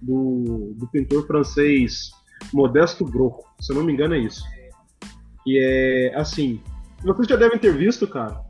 [0.00, 2.10] do, do pintor francês
[2.52, 4.42] Modesto Broco, se eu não me engano é isso.
[5.44, 6.60] Que é assim,
[7.02, 8.40] vocês já devem ter visto, cara.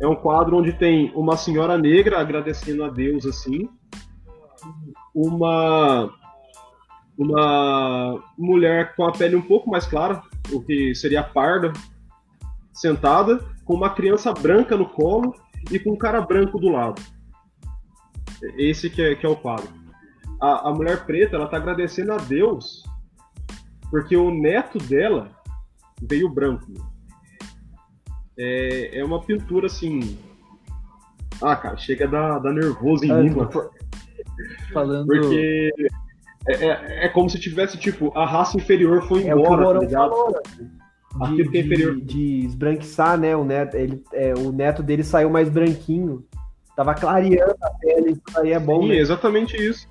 [0.00, 3.68] É um quadro onde tem uma senhora negra agradecendo a Deus assim,
[5.14, 6.10] uma
[7.18, 11.70] uma mulher com a pele um pouco mais clara, o que seria parda,
[12.72, 15.34] sentada, com uma criança branca no colo
[15.70, 17.02] e com um cara branco do lado.
[18.56, 19.68] Esse que é, que é o quadro.
[20.40, 22.82] A, a mulher preta, ela tá agradecendo a Deus
[23.90, 25.30] porque o neto dela
[26.00, 26.72] veio branco.
[28.38, 30.18] É, é uma pintura assim.
[31.42, 33.50] Ah, cara, chega a dar, dar nervoso em mim, mano.
[34.72, 35.06] Falando.
[35.06, 35.72] Porque
[36.46, 39.84] é, é, é, como se tivesse, tipo, a raça inferior foi É o embora, tá
[39.84, 40.10] ligado?
[40.10, 40.42] falou?
[41.34, 41.96] De, é inferior.
[41.96, 43.36] de, de esbranquiçar, né?
[43.36, 46.24] O neto, ele, é, o neto dele saiu mais branquinho.
[46.76, 48.96] Tava clareando a pele, isso aí é bom, Sim, né?
[48.96, 49.86] é exatamente isso.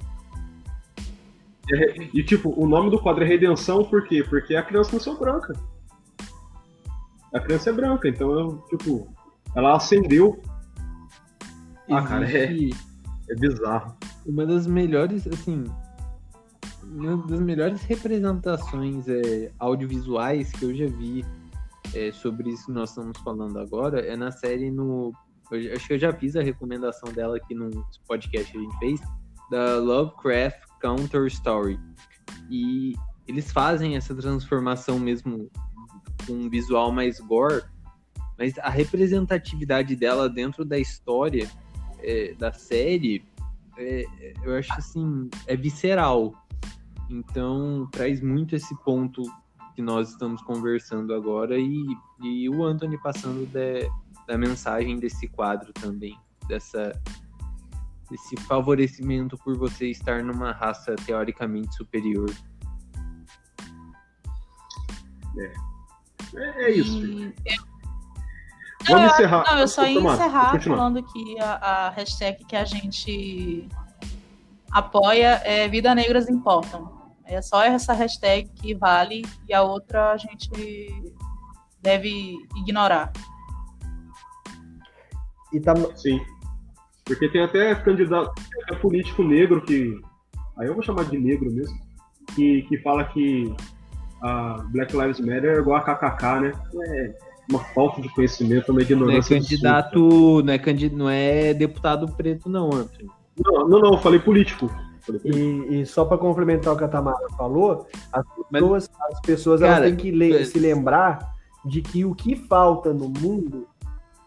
[1.71, 4.23] É, E, tipo, o nome do quadro é Redenção, por quê?
[4.27, 5.53] Porque a criança nasceu branca.
[7.33, 9.07] A criança é branca, então, eu, tipo,
[9.55, 10.41] ela acendeu.
[11.89, 12.69] Ah, cara, é,
[13.29, 13.95] é bizarro.
[14.25, 15.63] uma das melhores, assim,
[16.83, 21.23] uma das melhores representações é, audiovisuais que eu já vi
[21.93, 25.11] é, sobre isso que nós estamos falando agora é na série no.
[25.51, 27.69] eu acho que eu já fiz a recomendação dela aqui no
[28.07, 29.01] podcast que a gente fez,
[29.49, 31.79] da Lovecraft Counter Story.
[32.49, 32.93] E
[33.27, 35.49] eles fazem essa transformação mesmo
[36.25, 37.63] com um visual mais gore,
[38.37, 41.49] mas a representatividade dela dentro da história
[42.01, 43.23] é, da série
[43.79, 44.05] é,
[44.43, 46.33] eu acho assim, é visceral.
[47.09, 49.23] Então, traz muito esse ponto
[49.73, 51.85] que nós estamos conversando agora e,
[52.21, 53.89] e o Anthony passando da,
[54.27, 56.91] da mensagem desse quadro também, dessa
[58.09, 62.29] desse favorecimento por você estar numa raça teoricamente superior.
[66.35, 66.97] É, é isso.
[67.05, 67.33] E
[68.87, 69.43] Vamos eu- encerrar.
[69.45, 70.77] Não, eu só ia encerrar continua.
[70.77, 73.67] falando que a, a hashtag que a gente
[74.71, 76.97] apoia é Vida Negras Importam.
[77.25, 81.13] É só essa hashtag que vale e a outra a gente
[81.81, 83.11] deve ignorar.
[85.53, 86.19] E tá, Sim.
[87.09, 89.99] Porque tem até candidato, tem até político negro que.
[90.57, 91.75] Aí eu vou chamar de negro mesmo.
[92.35, 93.51] Que, que fala que
[94.21, 96.51] a Black Lives Matter é igual a KKK, né?
[96.85, 97.15] É
[97.49, 99.35] uma falta de conhecimento, uma Não é ignorância.
[99.39, 103.09] candidato, não é, candi- não é deputado preto, não, Anthony.
[103.43, 104.69] Não, não, não, eu falei político.
[105.25, 109.61] E, e só para complementar o que a Tamara falou, as Mas- pessoas, as pessoas
[109.63, 111.33] elas Cara, têm que le- é- se lembrar
[111.65, 113.67] de que o que falta no mundo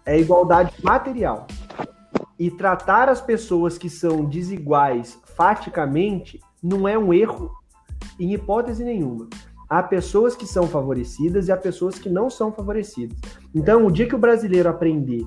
[0.04, 1.46] é igualdade material.
[2.38, 7.50] E tratar as pessoas que são desiguais faticamente não é um erro
[8.18, 9.28] em hipótese nenhuma.
[9.68, 13.16] Há pessoas que são favorecidas e há pessoas que não são favorecidas.
[13.54, 15.24] Então, o dia que o brasileiro aprender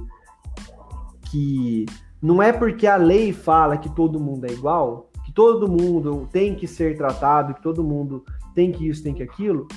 [1.32, 1.86] que
[2.22, 6.56] não é porque a lei fala que todo mundo é igual, que todo mundo tem
[6.56, 9.68] que ser tratado, que todo mundo tem que isso, tem que aquilo.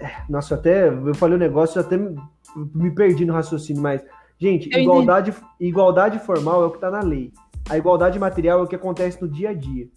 [0.00, 1.96] é, Nossa, até eu falei um negócio, até
[2.74, 4.02] me perdi no raciocínio, mas,
[4.38, 7.32] gente, Eu igualdade, igualdade formal é o que está na lei.
[7.68, 9.88] A igualdade material é o que acontece no dia a dia.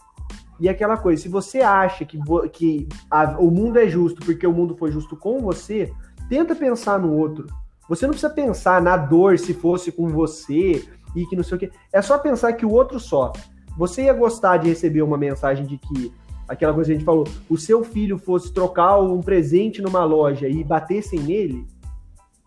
[0.60, 2.20] E aquela coisa, se você acha que,
[2.52, 5.92] que a- o mundo é justo porque o mundo foi justo com você,
[6.30, 7.48] tenta pensar no outro.
[7.90, 11.60] Você não precisa pensar na dor se fosse com você e que não sei o
[11.60, 11.72] quê.
[11.92, 13.42] É só pensar que o outro sofre.
[13.78, 16.14] Você ia gostar de receber uma mensagem de que,
[16.48, 20.48] aquela coisa que a gente falou, o seu filho fosse trocar um presente numa loja
[20.48, 21.66] e batessem nele?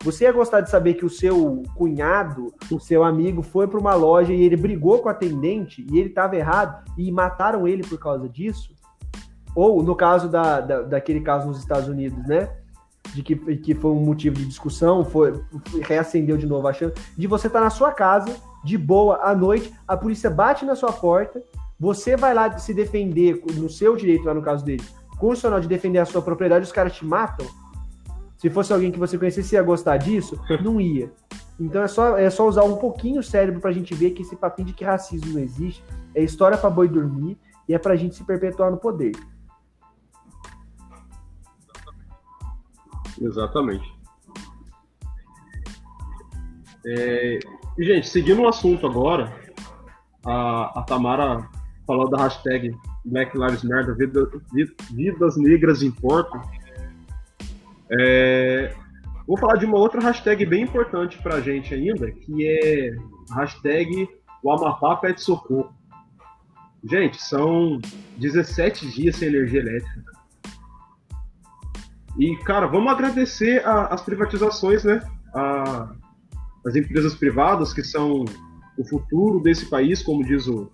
[0.04, 3.94] Você ia gostar de saber que o seu cunhado, o seu amigo, foi para uma
[3.94, 7.98] loja e ele brigou com a atendente e ele estava errado e mataram ele por
[7.98, 8.74] causa disso?
[9.56, 12.50] Ou, no caso da, da- daquele caso nos Estados Unidos, né?
[13.14, 15.40] De que, que foi um motivo de discussão, foi
[15.82, 19.72] reacendeu de novo a chance de você estar na sua casa, de boa, à noite,
[19.88, 21.42] a polícia bate na sua porta,
[21.80, 24.82] você vai lá se defender no seu direito, lá no caso dele,
[25.18, 27.46] constitucional de defender a sua propriedade, os caras te matam.
[28.44, 30.38] Se fosse alguém que você conhecesse, ia gostar disso?
[30.62, 31.10] Não ia.
[31.58, 34.36] Então é só, é só usar um pouquinho o cérebro pra gente ver que esse
[34.36, 35.82] papinho de que racismo não existe
[36.14, 39.12] é história pra boi dormir e é pra gente se perpetuar no poder.
[43.18, 43.90] Exatamente.
[46.86, 47.38] É,
[47.78, 49.34] gente, seguindo o assunto agora,
[50.22, 51.48] a, a Tamara
[51.86, 52.76] falou da hashtag
[53.06, 56.42] Black Lives Matter, vida- vi- vidas negras importam.
[57.90, 58.74] É,
[59.26, 62.94] vou falar de uma outra hashtag bem importante pra gente ainda, que é
[63.30, 64.08] a hashtag
[64.42, 65.72] o Amapá pede socorro.
[66.84, 67.80] Gente, são
[68.18, 70.04] 17 dias sem energia elétrica.
[72.18, 75.00] E, cara, vamos agradecer a- as privatizações, né?
[75.34, 75.92] A-
[76.66, 78.24] as empresas privadas, que são
[78.76, 80.70] o futuro desse país, como diz o,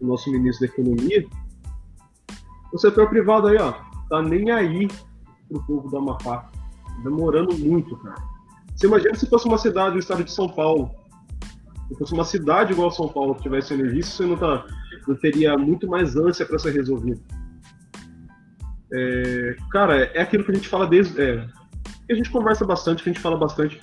[0.00, 1.26] o nosso ministro da Economia,
[2.72, 3.72] o setor privado aí, ó,
[4.08, 4.88] tá nem aí
[5.48, 6.50] pro povo do Amapá.
[7.02, 8.22] Demorando muito, cara.
[8.74, 10.90] Você imagina se fosse uma cidade do estado de São Paulo.
[11.88, 14.64] Se fosse uma cidade igual a São Paulo que tivesse energia, você não, tá,
[15.06, 17.20] não teria muito mais ânsia para ser resolvido.
[18.92, 21.20] É, cara, é aquilo que a gente fala desde.
[21.20, 21.46] É,
[22.10, 23.80] a gente conversa bastante, que a gente fala bastante.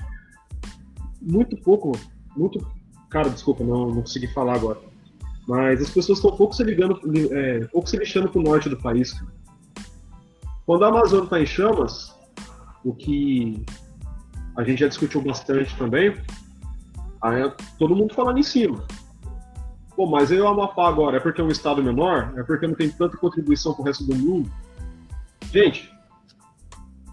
[1.21, 1.91] Muito pouco,
[2.35, 2.65] muito.
[3.09, 4.79] Cara, desculpa, não, não consegui falar agora.
[5.47, 6.99] Mas as pessoas estão pouco se ligando,
[7.33, 9.21] é, pouco se lixando pro norte do país.
[10.65, 12.15] Quando a Amazônia está em chamas,
[12.83, 13.63] o que
[14.57, 16.15] a gente já discutiu bastante também,
[17.21, 18.85] aí todo mundo falando em cima.
[19.95, 22.33] Pô, mas o Amapá agora é porque é um estado menor?
[22.37, 24.51] É porque não tem tanta contribuição pro resto do mundo?
[25.51, 25.91] Gente,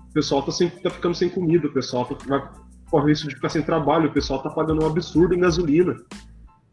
[0.09, 2.48] o pessoal tá, sem, tá ficando sem comida, o pessoal tá, vai
[2.90, 5.96] correr risco de ficar sem trabalho, o pessoal tá pagando um absurdo em gasolina,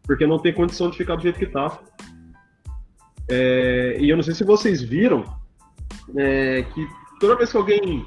[0.03, 1.79] porque não tem condição de ficar do jeito que tá.
[3.29, 5.23] É, e eu não sei se vocês viram
[6.15, 6.87] é, que
[7.19, 8.05] toda vez que alguém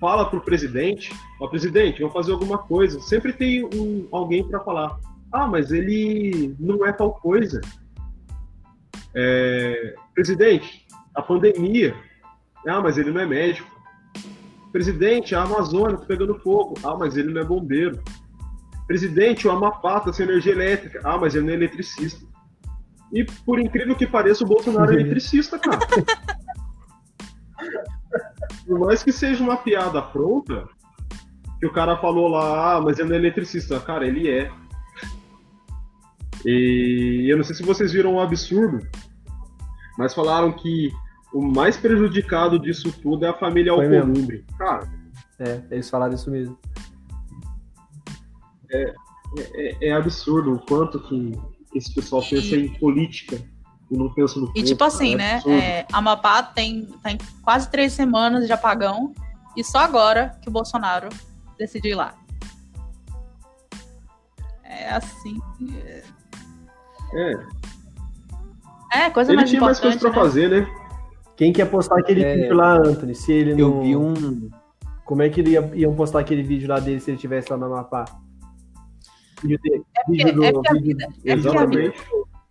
[0.00, 4.98] fala pro presidente, ó, presidente, vou fazer alguma coisa, sempre tem um, alguém para falar,
[5.32, 7.60] ah, mas ele não é tal coisa.
[9.14, 11.94] É, presidente, a pandemia,
[12.66, 13.68] ah, mas ele não é médico.
[14.72, 16.74] Presidente, a Amazônia está pegando fogo.
[16.82, 18.02] Ah, mas ele não é bombeiro.
[18.86, 21.00] Presidente, o Amapá está sem energia elétrica.
[21.04, 22.24] Ah, mas ele não é eletricista.
[23.12, 25.78] E por incrível que pareça, o Bolsonaro é eletricista, cara.
[28.66, 30.66] Por mais que seja uma piada pronta,
[31.58, 33.78] que o cara falou lá, ah, mas ele não é eletricista.
[33.80, 34.50] Cara, ele é.
[36.44, 38.86] E eu não sei se vocês viram um absurdo,
[39.96, 40.92] mas falaram que
[41.32, 44.44] o mais prejudicado disso tudo é a família Alcolumbre.
[44.58, 44.88] Cara.
[45.38, 46.58] É, eles falaram isso mesmo.
[48.70, 48.94] É,
[49.54, 51.32] é, é absurdo o quanto que
[51.74, 53.38] esse pessoal pensa em política
[53.96, 55.42] não pensa no E tipo assim, é né?
[55.46, 59.12] É, Amapá tem, tem quase três semanas de apagão
[59.56, 61.08] e só agora que o Bolsonaro
[61.58, 62.14] decidiu ir lá.
[64.64, 65.40] É assim.
[67.12, 67.34] É.
[68.92, 70.14] É, coisa Ele mais tinha mais coisas pra né?
[70.16, 70.66] fazer, né?
[71.36, 72.34] Quem quer postar aquele É.
[72.36, 73.14] vídeo lá, Anthony?
[73.14, 73.82] Se ele Eu não.
[73.82, 74.50] vi um.
[75.04, 77.56] Como é que ele ia, iam postar aquele vídeo lá dele se ele estivesse lá
[77.56, 78.04] no Amapá?
[79.42, 79.84] Vídeo dele.
[79.94, 82.02] porque- vídeo do, é porque a vídeo- vida- é porque a vida- Exatamente.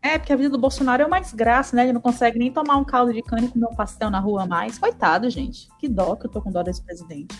[0.04, 1.84] É, porque a vida do Bolsonaro é mais graça, né?
[1.84, 4.46] Ele não consegue nem tomar um caldo de cana e comer um pastel na rua
[4.46, 4.78] mais.
[4.78, 5.70] Coitado, gente.
[5.80, 7.34] Que dó que eu tô com dó desse presidente.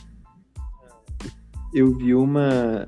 [1.74, 2.88] eu vi uma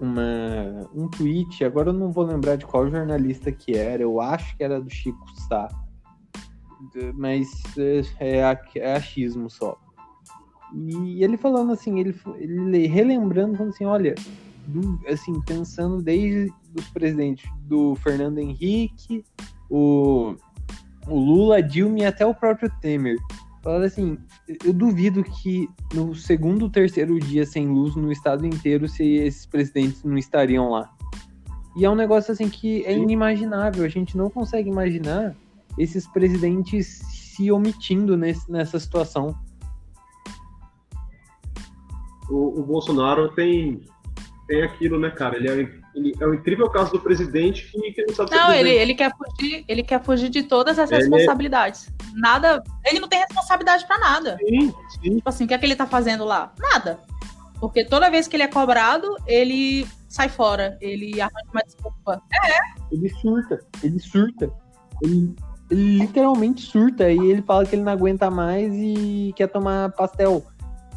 [0.00, 4.56] uma um tweet, agora eu não vou lembrar de qual jornalista que era, eu acho
[4.56, 5.68] que era do Chico Sá.
[7.14, 7.48] Mas
[8.18, 9.78] é, é, é achismo só.
[10.74, 14.14] E ele falando assim, ele, ele relembrando, falando assim, olha,
[15.08, 19.24] assim, pensando desde os presidentes do Fernando Henrique,
[19.70, 20.34] o,
[21.06, 23.16] o Lula, Dilma e até o próprio Temer.
[23.62, 24.18] Falando assim,
[24.62, 30.04] eu duvido que no segundo, terceiro dia sem luz no estado inteiro, se esses presidentes
[30.04, 30.90] não estariam lá.
[31.74, 33.84] E é um negócio assim que é inimaginável.
[33.84, 35.34] A gente não consegue imaginar
[35.78, 39.34] esses presidentes se omitindo nesse- nessa situação.
[42.30, 43.80] O, o Bolsonaro tem,
[44.46, 45.36] tem aquilo, né, cara?
[45.36, 48.50] Ele é, ele é um incrível caso do presidente que, que não sabe ser Não,
[48.52, 48.80] ele, presidente.
[48.82, 51.92] ele, quer fugir, ele quer fugir de todas as Ele- responsabilidades.
[52.14, 52.62] Nada.
[52.84, 54.36] Ele não tem responsabilidade pra nada.
[54.46, 55.16] Sim, sim.
[55.16, 56.52] Tipo assim, o que é que ele tá fazendo lá?
[56.58, 56.98] Nada.
[57.60, 60.76] Porque toda vez que ele é cobrado, ele sai fora.
[60.80, 62.22] Ele arranja uma desculpa.
[62.90, 64.50] Ele surta, ele surta.
[65.02, 65.34] Ele,
[65.70, 70.44] ele literalmente surta e ele fala que ele não aguenta mais e quer tomar pastel.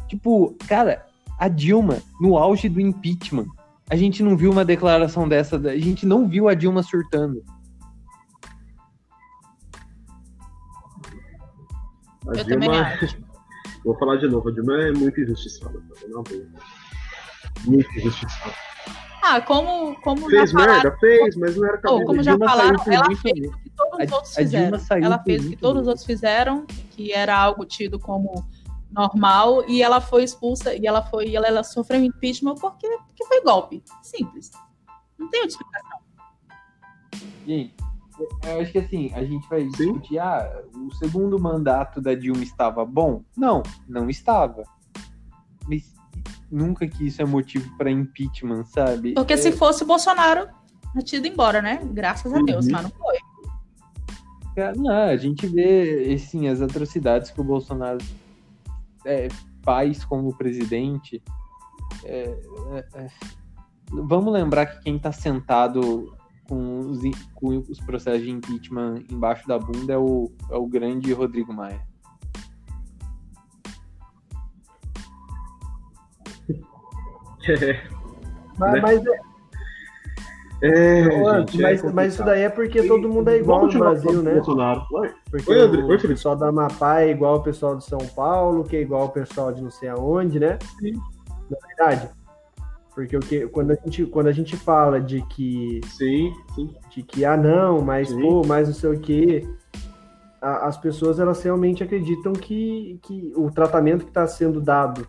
[0.08, 1.04] Tipo, cara,
[1.38, 3.46] a Dilma, no auge do impeachment,
[3.90, 7.42] a gente não viu uma declaração dessa, a gente não viu a Dilma surtando.
[12.26, 13.18] A Eu Dilma, também acho.
[13.84, 15.78] vou falar de novo, a Dilma é muito injustiçada.
[16.08, 16.46] na boa.
[17.64, 18.54] Muito injustiçada.
[19.22, 20.72] Ah, como, como Fez já falaram.
[20.84, 22.04] merda, fez, mas não era Ou, cabelo.
[22.06, 24.80] como já Dilma falaram, ela fez o que todos os outros fizeram.
[25.02, 28.46] Ela fez o que todos os outros fizeram, que era algo tido como
[28.90, 33.42] normal, e ela foi expulsa, e ela foi, ela, ela sofreu impeachment porque, porque foi
[33.42, 33.82] golpe.
[34.02, 34.50] Simples.
[35.18, 35.98] Não tem outra explicação.
[37.46, 37.74] Gente,
[38.44, 39.68] eu acho que assim, a gente vai Sim.
[39.70, 43.22] discutir, ah, o segundo mandato da Dilma estava bom?
[43.36, 44.64] Não, não estava.
[45.68, 45.92] Mas
[46.50, 49.14] nunca que isso é motivo para impeachment, sabe?
[49.14, 50.48] Porque É, se fosse o Bolsonaro,
[50.92, 51.80] tinha tido embora, né?
[51.92, 52.72] Graças a Deus, Uhum.
[52.72, 53.18] mas não foi.
[54.76, 57.98] não, a gente vê, assim, as atrocidades que o Bolsonaro
[59.04, 59.28] é,
[59.62, 61.22] faz como presidente.
[62.04, 62.24] É,
[62.72, 63.08] é, é,
[63.90, 66.16] vamos lembrar que quem está sentado
[66.48, 67.00] com os,
[67.34, 71.86] com os processos de impeachment embaixo da bunda é o, é o grande Rodrigo Maia.
[78.58, 79.02] Mas, mas,
[80.62, 83.66] é- É, ô, gente, é mas, mas isso daí é porque todo mundo é igual
[83.66, 84.34] no o Brasil, né?
[84.34, 84.82] Bolsonaro.
[85.30, 85.82] Porque Oi, André.
[85.82, 86.08] o Oi, Felipe.
[86.08, 89.52] pessoal da Amapá é igual o pessoal de São Paulo, que é igual o pessoal
[89.52, 90.58] de não sei aonde, né?
[90.80, 90.92] Sim.
[91.50, 92.08] Na verdade.
[92.94, 96.74] Porque o que, quando, a gente, quando a gente fala de que, Sim, sim.
[96.90, 98.20] de que ah, não, mas Sim.
[98.20, 99.48] pô, mas não sei o quê,
[100.42, 105.06] a- as pessoas elas realmente acreditam que, que o tratamento que está sendo dado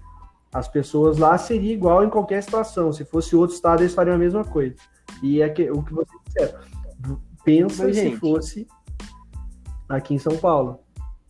[0.54, 2.92] às pessoas lá seria igual em qualquer situação.
[2.92, 4.76] Se fosse outro estado, eles fariam a mesma coisa.
[5.22, 6.60] E é que, o que você disseram.
[7.44, 8.18] Pensa Mas, se gente.
[8.18, 8.68] fosse
[9.88, 10.80] aqui em São Paulo.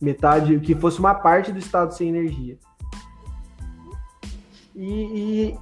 [0.00, 2.58] Metade, que fosse uma parte do estado sem energia.
[4.74, 5.58] E, e-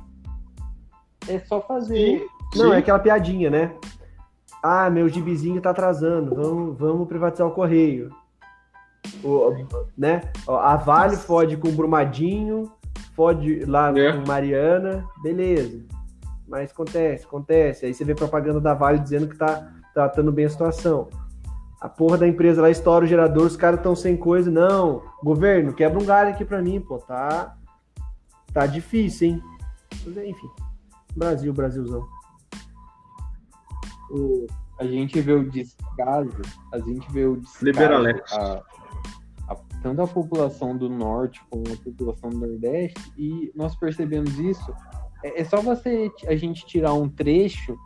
[1.28, 2.20] É só fazer.
[2.20, 2.59] Sim.
[2.59, 2.74] não, sim.
[2.74, 3.74] é aquela piadinha, né?
[4.62, 8.11] Ah, meu gibizinho tá atrasando, vamos, vamos privatizar o correio.
[9.22, 9.50] O,
[9.96, 10.22] né?
[10.46, 12.70] A Vale fode com Brumadinho,
[13.23, 14.12] fode lá É.
[14.12, 15.85] com Mariana, beleza.
[16.47, 17.85] Mas acontece, acontece.
[17.85, 21.09] Aí você vê propaganda da Vale dizendo que tá tratando bem a situação.
[21.81, 24.49] A porra da empresa lá estoura o gerador, os caras estão sem coisa.
[24.53, 26.99] Não, governo, quebra um galho aqui pra mim, pô.
[26.99, 27.57] Tá,
[28.53, 29.43] tá difícil, hein?
[30.07, 30.49] Mas, enfim,
[31.16, 32.07] Brasil, Brasilzão.
[34.11, 34.47] o-
[34.81, 36.31] a gente vê o descaso,
[36.73, 38.33] a gente vê o descaso, Libera Alex.
[38.33, 38.62] a- a-
[39.83, 44.72] tanto a população do norte como a população do nordeste, e nós percebemos isso.
[45.24, 47.76] É, é só você a gente tirar um trecho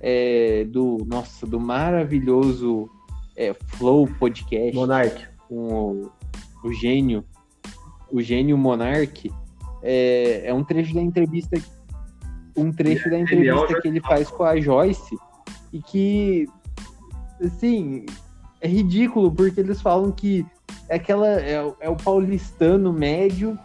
[0.00, 2.88] é, do nossa do maravilhoso
[3.36, 5.26] é, Flow Podcast Monark.
[5.48, 6.10] com o,
[6.64, 7.24] o gênio,
[8.10, 9.30] o gênio Monark,
[9.82, 11.60] é, é um trecho da entrevista,
[12.56, 15.16] um trecho da entrevista que ele faz com a Joyce
[15.72, 16.46] e que,
[17.42, 18.04] assim,
[18.60, 20.46] é ridículo porque eles falam que
[20.92, 23.58] é aquela é, o- é o paulistano médio,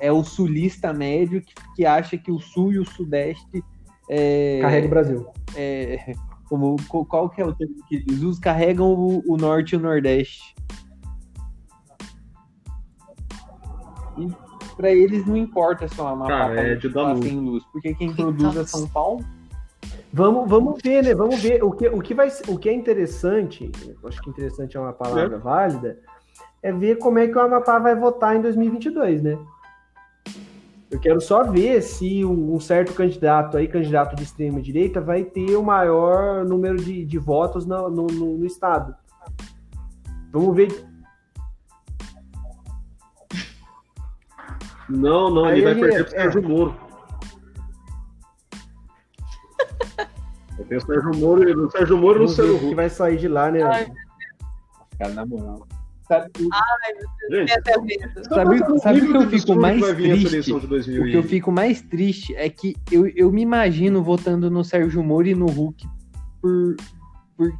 [0.00, 3.62] é o sulista médio que, que acha que o sul e o sudeste
[4.10, 5.26] é, Carrega o Brasil.
[5.56, 6.14] é,
[6.48, 8.40] como, qual- que é o termo que eles usam?
[8.40, 10.54] Carregam o, o norte e o nordeste.
[14.16, 14.28] E
[14.76, 17.24] pra eles não importa se o Amapá Cara, é de dar luz.
[17.24, 19.24] sem luz, porque quem produz é São Paulo.
[20.12, 21.14] Vamos, vamos ver, né?
[21.14, 21.62] Vamos ver.
[21.62, 23.70] O que, o que, vai, o que é interessante,
[24.04, 26.00] acho que interessante é uma palavra válida,
[26.62, 29.38] é ver como é que o Amapá vai votar em 2022, né?
[30.90, 35.54] Eu quero só ver se um certo candidato aí, candidato de extrema direita, vai ter
[35.54, 38.94] o maior número de, de votos no, no, no- no estado.
[40.32, 40.86] Vamos ver.
[44.88, 46.22] Não, não, Aí ele vai perder pro é.
[46.22, 46.74] Sérgio Moro.
[50.58, 53.18] Eu tenho o Sérgio Moro e o Sérgio Moro e o Luciano que vai sair
[53.18, 53.62] de lá, né?
[53.62, 53.86] Ai.
[54.98, 55.66] Cara, na moral.
[56.08, 56.30] Sabe,
[57.52, 58.24] Até mesmo.
[58.24, 60.52] sabe, sabe o que eu fico mais triste?
[60.52, 64.64] O 2000 que eu fico mais triste é que eu, eu me imagino votando no
[64.64, 65.86] Sérgio Moro e no Hulk
[66.40, 66.76] por,
[67.36, 67.52] por,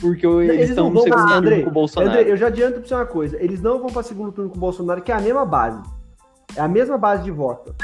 [0.00, 2.10] porque eles, Eles estão não no vão segundo pra- turno com o Bolsonaro.
[2.18, 3.42] André, eu já adianto pra você uma coisa.
[3.42, 5.80] Eles não vão pra segundo turno com o Bolsonaro, que é a mesma base.
[6.54, 7.74] É a mesma base de voto.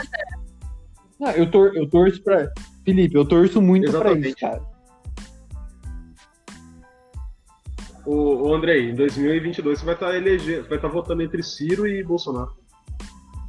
[1.18, 2.50] Não, eu, tor eu torço pra.
[2.84, 4.28] Felipe, eu torço muito pra Exatamente.
[4.28, 4.60] isso, cara.
[8.04, 12.02] O, o Andrei, em 2022 você vai estar elegendo, vai estar votando entre Ciro e
[12.02, 12.52] Bolsonaro.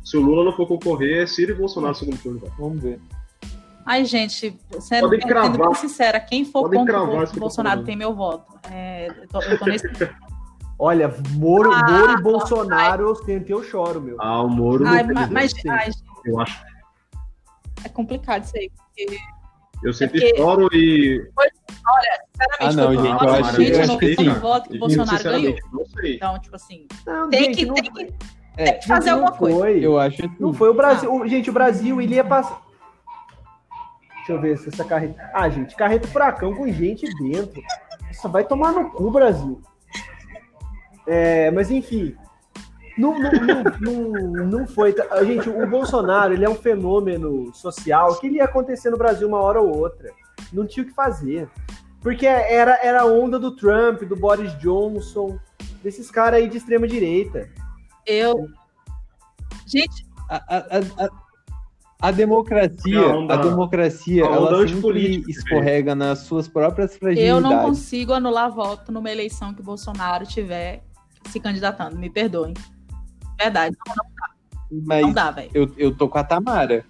[0.04, 2.41] Se o Lula não for concorrer, é Ciro e Bolsonaro segundo turno.
[2.60, 2.99] Vamos ver.
[3.86, 7.84] Ai, gente, sendo, Podem sendo bem sincera, quem for Podem contra cravar o eu Bolsonaro
[7.84, 8.54] tem meu voto.
[8.72, 9.88] É, eu, tô, eu tô nesse.
[10.80, 14.18] Olha, Moro, Ah, Moro e Bolsonaro ostenta eu choro, meu.
[14.20, 15.89] Ah, o Moro, Ai, mas, ai,
[16.26, 16.64] eu acho.
[17.84, 18.72] é complicado isso aí.
[19.84, 21.30] Eu sempre porque- choro e.
[21.74, 24.26] Sinceramente, Ah, não, foi gente, voto eu acho- gente, eu acho que vi sim.
[24.26, 25.55] tanto voto que o Bolsonaro ganhou.
[26.03, 28.13] Então, tipo assim, Não, tem gente, que, não, tem que,
[28.57, 29.57] É, tem que fazer não alguma coisa.
[29.59, 29.80] foi.
[29.86, 30.36] eu acho assim.
[30.39, 31.13] Não foi o Brasil.
[31.13, 32.61] o- gente, o Brasil, ele ia passar.
[34.17, 35.30] Deixa eu ver se essa carreta.
[35.34, 37.61] Ah, gente, carreta furacão com gente dentro.
[38.09, 39.61] Isso vai tomar no cu, Brasil.
[41.05, 42.15] É, mas enfim.
[42.97, 43.32] Não, não,
[43.82, 44.95] não, não, não foi.
[45.26, 49.39] Gente, o Bolsonaro ele é um fenômeno social que ele ia acontecer no Brasil uma
[49.41, 50.11] hora ou outra.
[50.54, 51.49] Não tinha o que fazer.
[52.01, 55.39] Porque era, era a onda do Trump, do Boris Johnson,
[55.82, 57.49] desses caras aí de extrema direita.
[58.06, 58.47] Eu.
[59.66, 61.10] Gente, A, a, a,
[62.01, 67.30] a democracia, A onda- a democracia, a onda ela sempre escorrega nas suas próprias fragilidades.
[67.30, 70.84] eu não consigo anular voto numa eleição que o Bolsonaro tiver
[71.30, 71.97] se candidatando.
[71.97, 72.54] Me perdoem.
[73.39, 73.76] Verdade.
[73.88, 75.49] Não, Mas não dá, velho.
[75.54, 76.84] eu, eu tô com a Tamara.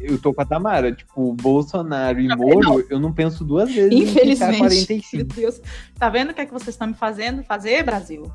[0.00, 0.92] Eu tô com a Tamara.
[0.92, 4.58] Tipo, Bolsonaro e Moro, eu não penso duas vezes em ficar Infelizmente.
[4.58, 5.16] 45.
[5.16, 5.60] Meu Deus.
[5.98, 8.30] Tá vendo o que é que vocês estão me fazendo fazer, Brasil?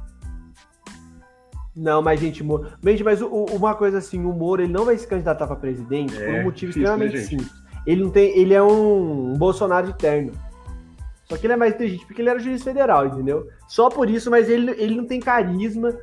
[1.75, 2.67] Não, mas, gente, Moro.
[2.83, 5.55] Gente, mas o- o- uma coisa assim, o Moro ele não vai se candidatar pra
[5.55, 7.29] presidente por É, um motivo difícil, né, extremamente gente?
[7.29, 7.51] simples.
[7.85, 8.37] Ele não tem.
[8.37, 10.31] Ele é um, um Bolsonaro de terno.
[11.25, 13.47] Só que ele é mais inteligente porque ele era juiz federal, entendeu?
[13.67, 15.95] Só por isso, mas ele, ele não tem carisma.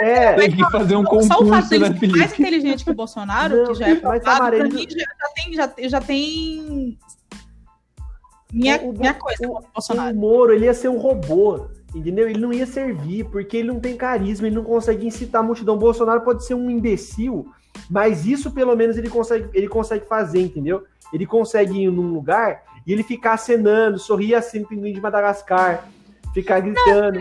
[0.00, 2.94] É, Tem que fazer um Só o fato concurso, dele né, mais inteligente que o
[2.94, 6.98] Bolsonaro, Não, que já é mas provado, pra mim já, já tem, já, já tem
[8.52, 10.14] minha, O- minha coisa com o Bolsonaro.
[10.14, 12.28] o Moro, ele ia ser um robô, entendeu?
[12.28, 15.74] Ele não ia servir, porque ele não tem carisma, ele não consegue incitar a multidão.
[15.76, 17.46] O Bolsonaro pode ser um imbecil,
[17.90, 20.84] mas isso pelo menos ele consegue, ele consegue fazer, entendeu?
[21.12, 25.88] Ele consegue ir num lugar e ele ficar acenando, sorrir assim, pinguim de Madagascar,
[26.36, 27.20] ficar gritando.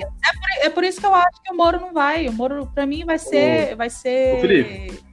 [0.62, 2.28] É por isso que eu acho que o Moro não vai.
[2.28, 3.74] O Moro, pra mim, vai ser.
[3.76, 5.04] vai ser Ô, Felipe.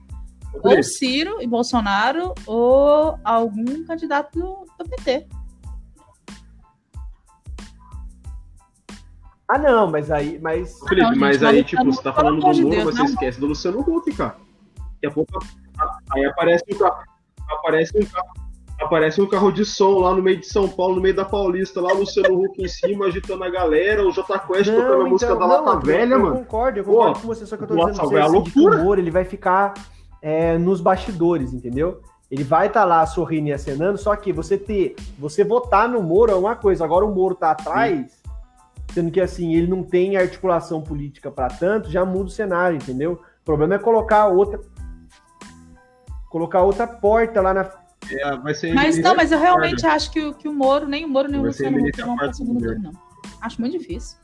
[0.54, 5.28] Ou Felipe, Ciro e Bolsonaro ou algum candidato do, do PT.
[9.48, 12.40] Ah, não, mas aí, mas Felipe, Não, mas gente, aí, mas tipo, você tá falando
[12.40, 13.04] do de Moro, Deus, você não.
[13.04, 14.36] esquece do Luciano Huck, cara.
[14.94, 15.38] Daqui a pouco
[16.12, 17.04] aí aparece um carro,
[17.50, 18.32] aparece um carro,
[18.82, 21.80] aparece um carro de som lá no meio de São Paulo, no meio da Paulista,
[21.80, 25.34] lá o Luciano Huck em cima, agitando a galera, o J Quest tocando a música
[25.34, 26.34] da Lata então, não, Velha, eu, mano.
[26.34, 28.60] Eu concordo, eu concordo Pô, com você, só que eu tô nossa, dizendo pra que
[28.60, 28.84] o.
[28.84, 29.74] Moro, ele vai ficar
[30.20, 32.00] é, nos bastidores, entendeu?
[32.30, 36.32] Ele vai estar lá sorrindo e acenando, só que você ter, você votar no Moro
[36.32, 38.22] é uma coisa, agora o Moro tá atrás,
[38.92, 43.20] sendo que assim, ele não tem articulação política pra tanto, já muda o cenário, entendeu?
[43.42, 44.60] O problema é colocar outra
[46.30, 50.10] colocar outra porta lá na É, vai ser Mas ele- não, mas eu realmente acho
[50.10, 52.04] que, o- que o Moro, nem o Moro, nem o Vai ser Luciano Huck milícia
[52.06, 52.92] vão o do segundo turno, não.
[53.40, 54.16] Acho muito difícil.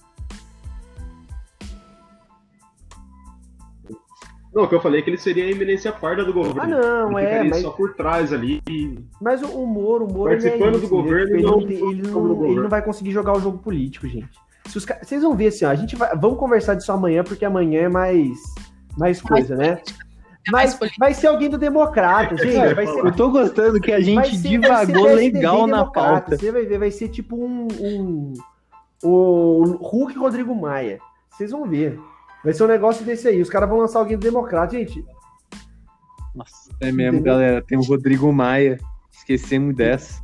[4.52, 6.60] Não, o que eu falei é que ele seria a eminência parda do governo.
[6.62, 8.62] Ah, não, ele é, mas- só por trás ali.
[9.20, 11.02] Mas o, o Moro, o Moro ele é Participando do isso, entendeu?
[11.04, 14.08] governo ele, não não tem- ele, não, ele não vai conseguir jogar o jogo político,
[14.08, 14.30] gente.
[14.66, 16.16] Se os Vocês vão ver assim, ó, a gente vai.
[16.16, 18.36] Vamos conversar disso amanhã, porque amanhã é mais,
[18.96, 19.80] mais coisa, né?
[20.46, 21.00] É Mas político.
[21.04, 22.74] vai ser alguém do democrata, gente.
[22.74, 25.84] Vai ser, Eu tô gostando que a vai gente ser- vai ser divagou legal na
[25.84, 26.36] pauta.
[26.36, 27.68] Você vai ver, vai ser tipo um.
[27.80, 28.32] um
[29.02, 30.98] o Hulk e Rodrigo Maia.
[31.30, 31.98] Vocês vão ver.
[32.42, 33.40] Vai ser um negócio desse aí.
[33.42, 35.04] Os caras vão lançar alguém do democrata, gente.
[36.34, 37.32] Nossa, é mesmo, Entendeu?
[37.34, 37.62] galera.
[37.62, 38.78] Tem o Rodrigo Maia.
[39.12, 40.22] Esquecemos dessa.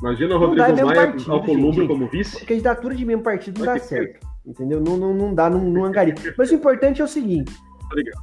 [0.00, 1.88] Imagina o dá, Rodrigo Maia partido, Alcolumbre gente.
[1.88, 2.44] como vice.
[2.46, 4.26] Candidatura de mesmo partido não Vai dá certo.
[4.46, 4.80] Entendeu?
[4.80, 6.14] Não, não, não dá, não, não angaria.
[6.36, 7.52] Mas o importante é o seguinte.
[7.88, 8.22] Tá ligado?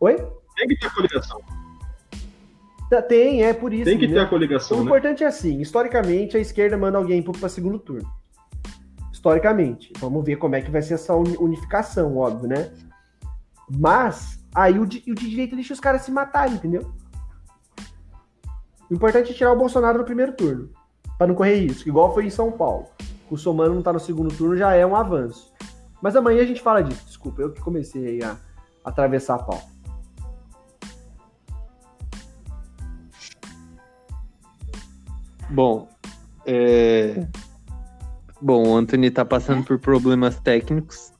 [0.00, 0.16] Oi?
[0.56, 1.40] Tem que ter a coligação.
[2.90, 3.84] Tá, Tem, é por isso.
[3.84, 4.22] Tem que ter entendeu?
[4.24, 4.86] a coligação, O né?
[4.86, 8.08] importante é assim, historicamente a esquerda manda alguém para segundo turno.
[9.12, 9.92] Historicamente.
[9.98, 12.70] Vamos ver como é que vai ser essa uni- unificação, óbvio, né?
[13.70, 16.92] Mas aí o de, o de direita deixa os caras se matarem, entendeu?
[18.90, 20.68] O importante é tirar o Bolsonaro no primeiro turno.
[21.16, 22.86] Pra não correr risco, igual foi em São Paulo.
[23.30, 25.50] O Somano não tá no segundo turno já é um avanço.
[26.02, 27.06] Mas amanhã a gente fala disso.
[27.06, 28.36] Desculpa, eu que comecei aí a
[28.84, 29.72] atravessar a pauta.
[35.50, 35.88] Bom,
[36.46, 37.26] é...
[38.40, 41.12] Bom, o Anthony tá passando por problemas técnicos.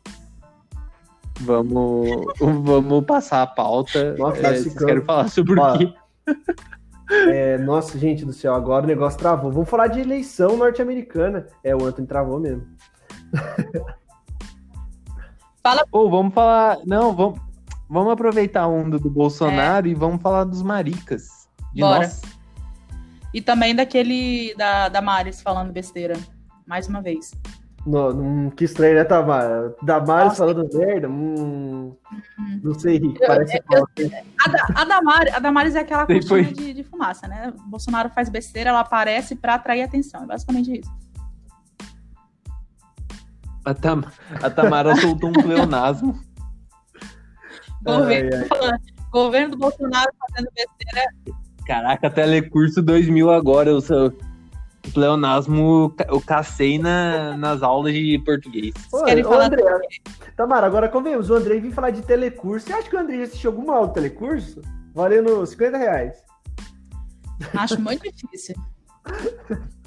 [1.40, 2.08] Vamos,
[2.40, 4.14] vamos passar a pauta.
[4.16, 5.94] Nossa, É, tá vocês ficando- querem falar sobre o quê?
[7.28, 9.52] É, nossa, gente do céu, agora o negócio travou.
[9.52, 11.46] Vamos falar de eleição norte-americana.
[11.62, 12.66] É, o Anthony travou mesmo.
[15.92, 16.78] Ou vamos falar.
[16.86, 17.38] Não, vamos,
[17.92, 21.24] vamos aproveitar a onda do Bolsonaro e vamos falar dos maricas.
[21.74, 21.98] De Bora.
[22.00, 22.20] nós.
[23.34, 26.18] E também daquele da, da Maris falando besteira.
[26.66, 27.32] Mais uma vez.
[27.84, 29.74] No, hum, que estranho, né, Tamara?
[29.82, 30.36] Damares Nossa.
[30.36, 31.08] falando merda?
[31.08, 31.96] Hum,
[32.62, 33.88] não sei, Eu- parece eu-
[34.44, 37.52] A, da, a, Damares, a Damares é aquela cortina de, de fumaça, né?
[37.66, 40.22] O Bolsonaro faz besteira, ela aparece pra atrair atenção.
[40.22, 40.92] É basicamente isso.
[43.64, 44.04] A, Tam-
[44.42, 46.18] a Tamara soltou um pleonasmo.
[47.84, 48.80] Governo, Ai, falando,
[49.10, 51.08] governo do Bolsonaro fazendo besteira.
[51.66, 53.74] Caraca, Telecurso 2000 agora.
[53.74, 54.12] O seu
[54.84, 58.74] o pleonasmo eu cacei na, nas aulas de português.
[58.92, 59.62] Ô, querem ô, André,
[60.36, 62.66] Tamara, agora convenhamos, o André vem falar de telecurso.
[62.66, 64.60] Você acha que o André já assistiu alguma aula de telecurso?
[64.92, 66.24] Valendo 50 reais.
[67.54, 68.56] Acho muito difícil.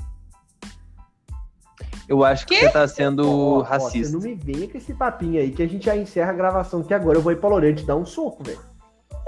[2.08, 2.66] Eu acho que Quê?
[2.68, 4.10] você tá sendo ó, racista.
[4.10, 6.84] Você não me venha com esse papinho aí que a gente já encerra a gravação,
[6.84, 8.60] que agora eu vou ir pra Lorena te dar um soco, velho.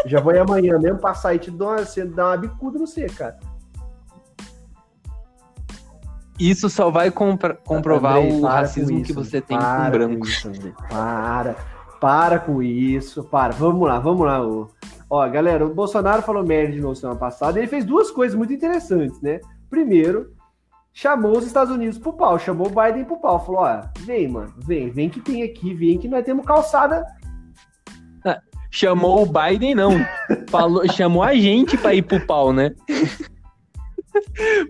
[0.05, 1.77] Já vou ir amanhã mesmo passar e te dar uma,
[2.15, 3.37] dar uma bicuda no você, cara.
[6.39, 9.91] Isso só vai compra- comprovar Andrei, o racismo com que isso, você tem para com
[9.97, 10.29] brancos.
[10.29, 10.73] isso, Andrei.
[10.87, 11.55] Para,
[11.99, 13.53] para com isso, para.
[13.53, 14.45] Vamos lá, vamos lá.
[14.45, 14.67] ô.
[15.09, 17.57] Ó, galera, o Bolsonaro falou merda de novo semana passada.
[17.57, 19.39] Ele fez duas coisas muito interessantes, né?
[19.67, 20.31] Primeiro,
[20.97, 23.45] chamou os Estados Unidos pro pau, chamou o Biden pro pau.
[23.45, 27.05] Falou: ó, vem, mano, vem, vem que tem aqui, vem que nós temos calçada.
[28.69, 29.91] Chamou o Biden, não.
[30.49, 32.75] Falou, chamou a gente pra ir pro pau, né?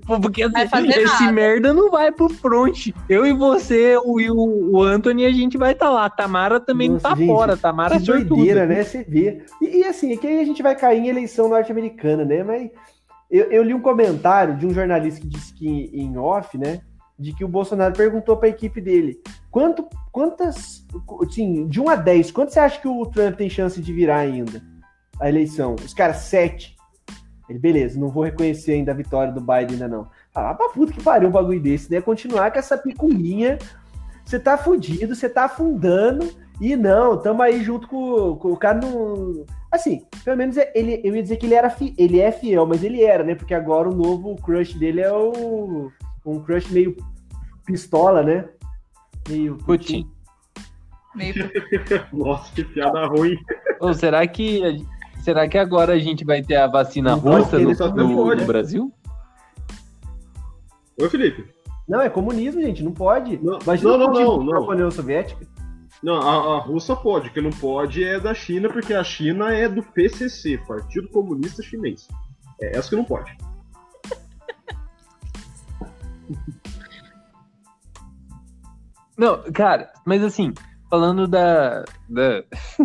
[0.05, 1.31] Porque fazer esse nada.
[1.31, 2.89] merda não vai pro front.
[3.09, 6.09] Eu e você, o, e o, o Anthony, a gente vai estar tá lá.
[6.09, 7.57] Tamara também Nossa, não tá gente, fora.
[7.57, 8.83] Tamara é doideira, né?
[8.83, 9.45] Você vê.
[9.61, 12.43] E, e assim, é que aí a gente vai cair em eleição norte-americana, né?
[12.43, 12.69] Mas
[13.29, 16.81] eu, eu li um comentário de um jornalista que disse que em off, né?
[17.19, 19.19] De que o Bolsonaro perguntou para a equipe dele:
[19.51, 20.85] quanto, quantas,
[21.21, 24.19] assim, de 1 a 10, quanto você acha que o Trump tem chance de virar
[24.19, 24.61] ainda
[25.19, 25.75] a eleição?
[25.75, 26.75] Os caras, 7.
[27.49, 30.07] Ele, beleza, não vou reconhecer ainda a vitória do Biden ainda não.
[30.35, 32.01] Ah, pra puta que pariu um bagulho desse, né?
[32.01, 33.57] Continuar com essa picuinha.
[34.25, 36.29] Você tá fudido, você tá afundando.
[36.59, 39.45] E não, tamo aí junto com, com o cara não.
[39.71, 42.65] Assim, pelo menos é- ele, eu ia dizer que ele era fi- ele é fiel,
[42.65, 43.35] mas ele era, né?
[43.35, 45.91] Porque agora o novo crush dele é o.
[46.25, 46.95] Um crush meio
[47.65, 48.45] pistola, né?
[49.29, 49.55] Meio.
[49.57, 50.09] Putin.
[51.15, 51.33] Meio
[52.11, 53.37] Nossa, que piada ruim.
[53.79, 54.83] Ou será que
[55.21, 58.45] será que agora a gente vai ter a vacina vai russa no, só no- no
[58.45, 58.91] Brasil?
[60.99, 61.45] Oi, Felipe.
[61.87, 63.37] Não, é comunismo, gente, não pode.
[63.43, 64.65] Não, Imagina não, não, não, não.
[64.65, 65.45] com a União Soviética.
[66.03, 69.51] Não, a, a Rússia pode, o que não pode é da China, porque a China
[69.53, 72.07] é do PCC, Partido Comunista Chinês.
[72.61, 73.35] É essa que não pode.
[79.17, 80.53] Não, cara, mas assim,
[80.91, 81.83] falando da.
[82.07, 82.43] da,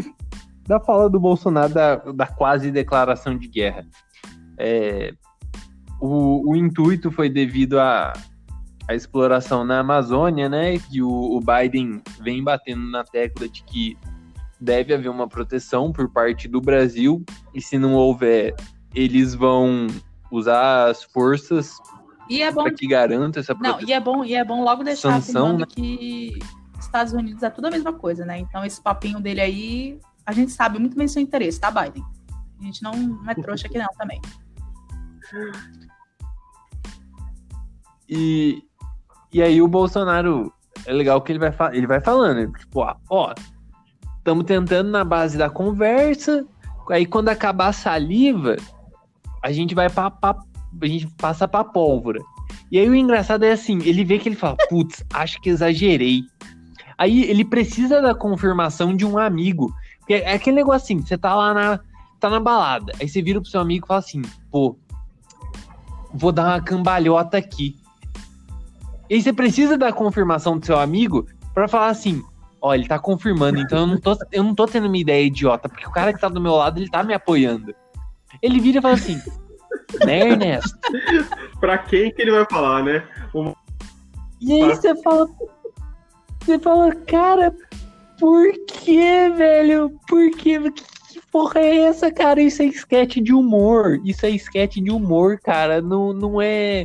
[0.66, 3.86] da fala do Bolsonaro, da, da quase declaração de guerra.
[4.58, 5.12] é,
[6.00, 8.12] o, o intuito foi devido à
[8.92, 10.78] à exploração na Amazônia, né?
[10.78, 13.98] Que o, o Biden vem batendo na tecla de que
[14.60, 18.54] deve haver uma proteção por parte do Brasil, e se não houver,
[18.94, 19.88] eles vão
[20.30, 21.78] usar as forças
[22.30, 23.88] é para que garanta essa Não, proteção.
[23.88, 25.66] e é bom, e é bom logo deixar Sanção, né?
[25.68, 26.38] que
[26.78, 28.38] Estados Unidos é tudo a mesma coisa, né?
[28.38, 32.02] Então esse papinho dele aí, a gente sabe muito bem seu interesse, tá, Biden?
[32.60, 34.20] A gente não, não é trouxa aqui não também.
[38.08, 38.62] E,
[39.32, 40.52] e aí o Bolsonaro,
[40.86, 43.34] é legal que ele vai, ele vai falando, ele, tipo, ó, ó,
[44.18, 46.46] estamos tentando na base da conversa,
[46.90, 48.56] aí quando acabar a saliva,
[49.42, 50.38] a gente vai pra, pra-
[50.80, 52.20] a gente passa pra pólvora.
[52.70, 56.22] E aí o engraçado é assim, ele vê que ele fala, putz, acho que exagerei.
[56.96, 59.74] Aí ele precisa da confirmação de um amigo.
[59.98, 61.80] Porque é aquele negócio assim, você tá lá na,
[62.18, 64.76] tá na balada, aí você vira pro seu amigo e fala assim, pô,
[66.14, 67.76] vou dar uma cambalhota aqui.
[69.12, 72.22] E aí você precisa da confirmação do seu amigo pra falar assim,
[72.62, 75.68] ó, ele tá confirmando, então eu não tô, eu não tô tendo uma ideia idiota,
[75.68, 77.74] porque o cara que tá do meu lado, ele tá me apoiando.
[78.40, 79.20] Ele vira e fala assim,
[80.06, 80.78] né, Ernesto?
[81.60, 83.04] Pra quem que ele vai falar, né?
[83.34, 83.52] O-
[84.40, 85.28] E aí você fala.
[86.40, 87.54] Você fala, cara,
[88.18, 89.90] por que, velho?
[90.08, 90.30] Por?
[90.30, 92.40] Que que porra é essa, cara?
[92.40, 94.00] Isso é esquete de humor.
[94.06, 95.82] Isso é esquete de humor, cara.
[95.82, 96.84] Não, não é.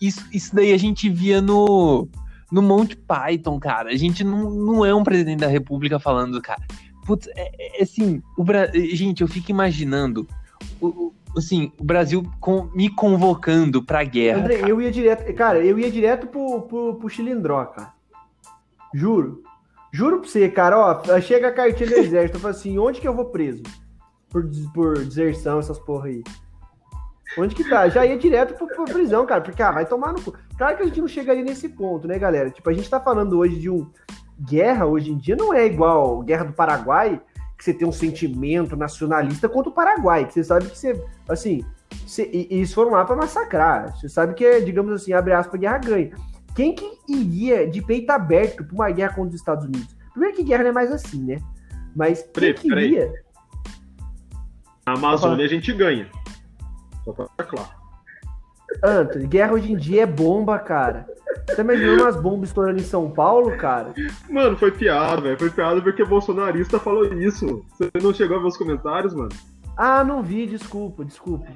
[0.00, 2.08] Isso, isso daí a gente via no,
[2.50, 3.90] no Monty Python, cara.
[3.90, 6.62] A gente não, não é um presidente da república falando, cara.
[7.06, 8.66] Putz, é, é assim, o Bra...
[8.72, 10.26] gente, eu fico imaginando.
[10.80, 14.40] O, assim, o Brasil com- me convocando pra guerra.
[14.40, 14.68] André, cara.
[14.68, 15.34] eu ia direto.
[15.34, 17.92] Cara, eu ia direto pro, pro, pro Chilindró, cara.
[18.94, 19.42] Juro.
[19.92, 23.06] Juro pra você, cara, ó, chega a cartilha do exército, eu falo assim, onde que
[23.06, 23.62] eu vou preso?
[24.28, 26.24] Por, por deserção, essas porra aí.
[27.38, 27.88] Onde que tá?
[27.88, 30.34] Já ia direto pro, pro prisão, cara, porque, ah, vai tomar no cu.
[30.56, 32.50] Claro que a gente não chegaria nesse ponto, né, galera?
[32.50, 33.90] Tipo, a gente tá falando hoje de um...
[34.40, 37.20] Guerra, hoje em dia, não é igual Guerra do Paraguai,
[37.56, 41.64] que você tem um sentimento nacionalista contra o Paraguai, que você sabe que você, assim,
[42.04, 43.96] você- e, eles foram lá pra massacrar.
[43.96, 46.10] Você sabe que é, digamos assim, abre aspas, guerra ganha.
[46.54, 49.96] Quem que iria de peito aberto pra uma guerra contra os Estados Unidos?
[50.12, 51.38] Primeiro que guerra não é mais assim, né?
[51.94, 52.84] Mas quem Peraí, que peraí.
[52.86, 53.12] iria?
[54.86, 56.08] A Amazônia a gente ganha.
[57.04, 57.84] Só pra ficar claro.
[58.82, 61.06] Anthony, guerra hoje em dia é bomba, cara.
[61.48, 63.92] Você imaginando umas bombas estourando em São Paulo, cara?
[64.28, 65.38] Mano, foi piada, velho.
[65.38, 67.64] Foi piada porque o bolsonarista falou isso.
[67.70, 69.30] Você não chegou a ver os comentários, mano?
[69.76, 71.46] Ah, não vi, desculpa, desculpa.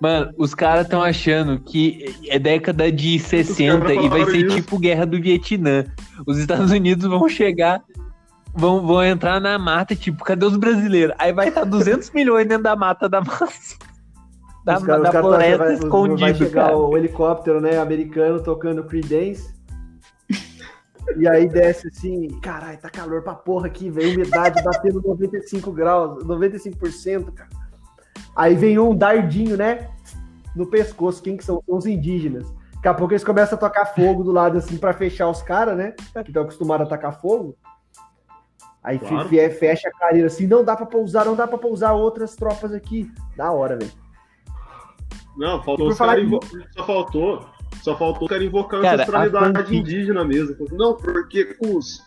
[0.00, 4.56] Mano, os caras estão achando que é década de 60 caras e vai ser isso.
[4.56, 5.84] tipo guerra do Vietnã.
[6.24, 7.82] Os Estados Unidos vão chegar,
[8.54, 11.14] vão, vão entrar na mata, tipo, cadê os brasileiros?
[11.18, 13.76] Aí vai estar 200 milhões dentro da mata da massa.
[14.64, 16.76] Da, Os caras- da floresta vai, vai escondido, chegar cara.
[16.76, 19.56] o helicóptero, né, americano tocando Creedence.
[21.16, 24.12] E aí desce assim, caralho, tá calor pra porra aqui, velho.
[24.14, 27.48] Umidade batendo 95 graus, 95%, cara.
[28.36, 29.88] Aí vem um dardinho, né?
[30.54, 31.22] No pescoço.
[31.22, 31.62] Quem que são?
[31.66, 32.52] São os indígenas.
[32.74, 35.76] Daqui a pouco eles começam a tocar fogo do lado, assim, pra fechar os caras,
[35.78, 35.94] né?
[36.22, 37.56] Que estão acostumados a tacar fogo.
[38.88, 39.28] Aí Claro.
[39.28, 42.72] fe- fecha a careira assim, não dá pra pousar, não dá pra pousar outras tropas
[42.72, 43.12] aqui.
[43.36, 43.90] Da hora, velho.
[45.36, 46.24] Não, faltou os caras.
[46.24, 46.40] invo-
[46.74, 47.46] Só faltou.
[47.82, 50.56] Só faltou os caras invocando Cara, ancestralidade a indígena mesmo.
[50.72, 52.02] Não, porque os,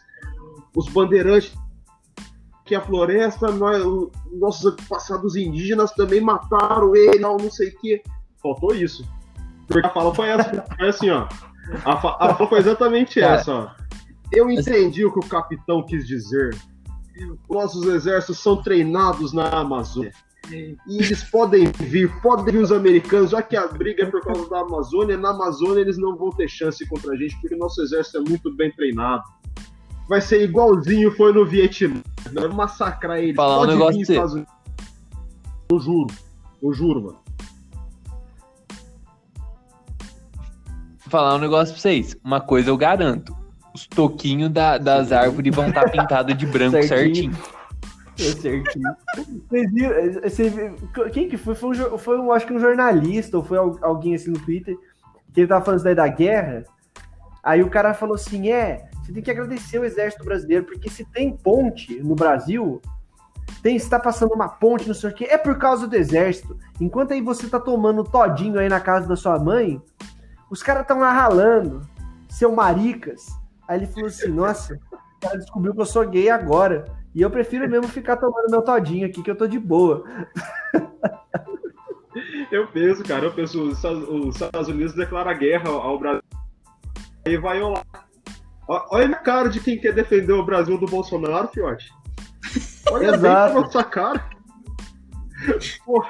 [0.76, 1.54] os bandeirantes
[2.66, 7.80] que a floresta, nós, os nossos antepassados indígenas também mataram ele, não, não sei o
[7.80, 8.02] quê.
[8.42, 9.08] Faltou isso.
[9.68, 10.66] Porque a fala foi essa.
[10.78, 11.28] Foi assim, ó.
[11.86, 13.36] A, fa- a fala foi exatamente Cara.
[13.36, 13.70] essa, ó.
[14.32, 16.56] Eu entendi o que o capitão quis dizer.
[17.50, 20.12] Nossos exércitos são treinados na Amazônia.
[20.52, 24.50] E eles podem vir, podem vir os americanos, já que a briga é por causa
[24.50, 28.18] da Amazônia, na Amazônia eles não vão ter chance contra a gente, porque nosso exército
[28.18, 29.24] é muito bem treinado.
[30.10, 32.02] Vai ser igualzinho foi no Vietnã.
[32.34, 33.36] Vai massacrar eles.
[33.36, 34.02] Falar um Pode negócio vir.
[34.02, 34.54] Estados Unidos.
[35.72, 36.14] Eu juro.
[36.62, 37.22] Eu juro, mano.
[41.12, 42.16] falar um negócio pra vocês.
[42.24, 43.36] Uma coisa eu garanto.
[43.74, 47.34] Os toquinhos da- das árvores vão estar pintados de branco Certinho.
[47.34, 47.52] certinho.
[48.20, 48.96] É certinho.
[49.50, 51.56] Viu- quem que foi?
[51.56, 54.76] Foi, um, foi um, acho que um jornalista, ou foi al- alguém assim no Twitter,
[55.34, 56.64] que ele tava falando isso daí da guerra.
[57.42, 61.06] Aí o cara falou assim: é, você tem que agradecer o exército brasileiro, porque se
[61.06, 62.82] tem ponte no Brasil,
[63.64, 66.58] tem, se tá passando uma ponte, não sei o quê, é por causa do exército.
[66.80, 69.82] Enquanto aí você tá tomando todinho aí na casa da sua mãe,
[70.50, 71.82] os caras tão lá ralando,
[72.30, 73.26] seu maricas.
[73.72, 76.84] Aí ele falou assim: nossa, o cara descobriu que eu sou gay agora.
[77.16, 80.04] E eu prefiro mesmo ficar tomando meu todinho aqui, que eu tô de boa.
[82.52, 86.22] Eu penso, cara, eu penso, os Estados, os Estados Unidos declara guerra ao Brasil.
[87.26, 87.62] Aí vai.
[87.62, 87.82] Ó-
[88.68, 91.90] Olha a cara de quem quer defender o Brasil do Bolsonaro, fiote.
[92.92, 93.54] Olha bem Exato.
[93.54, 94.30] pra nossa cara.
[95.86, 96.08] Porra,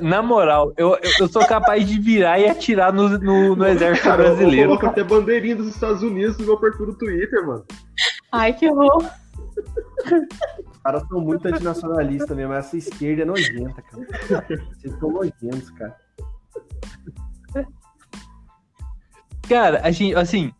[0.00, 4.08] Na moral, eu, eu- eu sou capaz de virar e atirar no, no, no exército
[4.08, 4.68] cara, eu brasileiro.
[4.68, 7.64] coloco até bandeirinha dos Estados Unidos no meu perfil do Twitter, mano.
[8.32, 9.04] Ai, que horror.
[10.70, 12.54] Os caras são muito antinacionalistas mesmo.
[12.54, 14.46] Essa esquerda é nojenta, cara.
[14.72, 15.96] Vocês são nojentos, cara.
[19.48, 20.52] Cara, a gente, assim,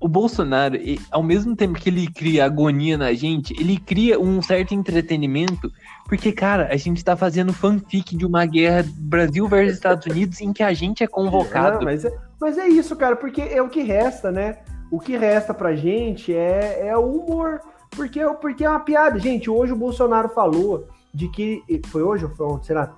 [0.00, 0.76] o Bolsonaro,
[1.10, 5.70] ao mesmo tempo que ele cria agonia na gente, ele cria um certo entretenimento,
[6.08, 10.54] porque, cara, a gente tá fazendo fanfic de uma guerra Brasil versus Estados Unidos em
[10.54, 11.84] que a gente é convocado.
[11.84, 14.60] mas, é, mas é isso, cara, porque é o que resta, né?
[14.90, 17.60] O que resta pra gente é, é o humor.
[17.90, 19.18] Porque, porque é uma piada.
[19.18, 21.62] Gente, hoje o Bolsonaro falou de que.
[21.88, 22.68] Foi hoje ou foi ontem?
[22.68, 22.94] Será?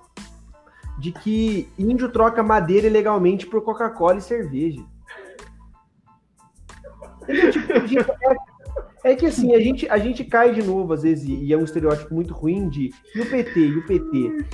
[0.97, 4.81] De que índio troca madeira ilegalmente por Coca-Cola e cerveja.
[7.87, 8.11] Tipo,
[9.03, 11.57] é, é que assim, a gente, a gente cai de novo, às vezes, e é
[11.57, 12.91] um estereótipo muito ruim de.
[13.15, 13.59] E o PT?
[13.59, 14.45] E o PT?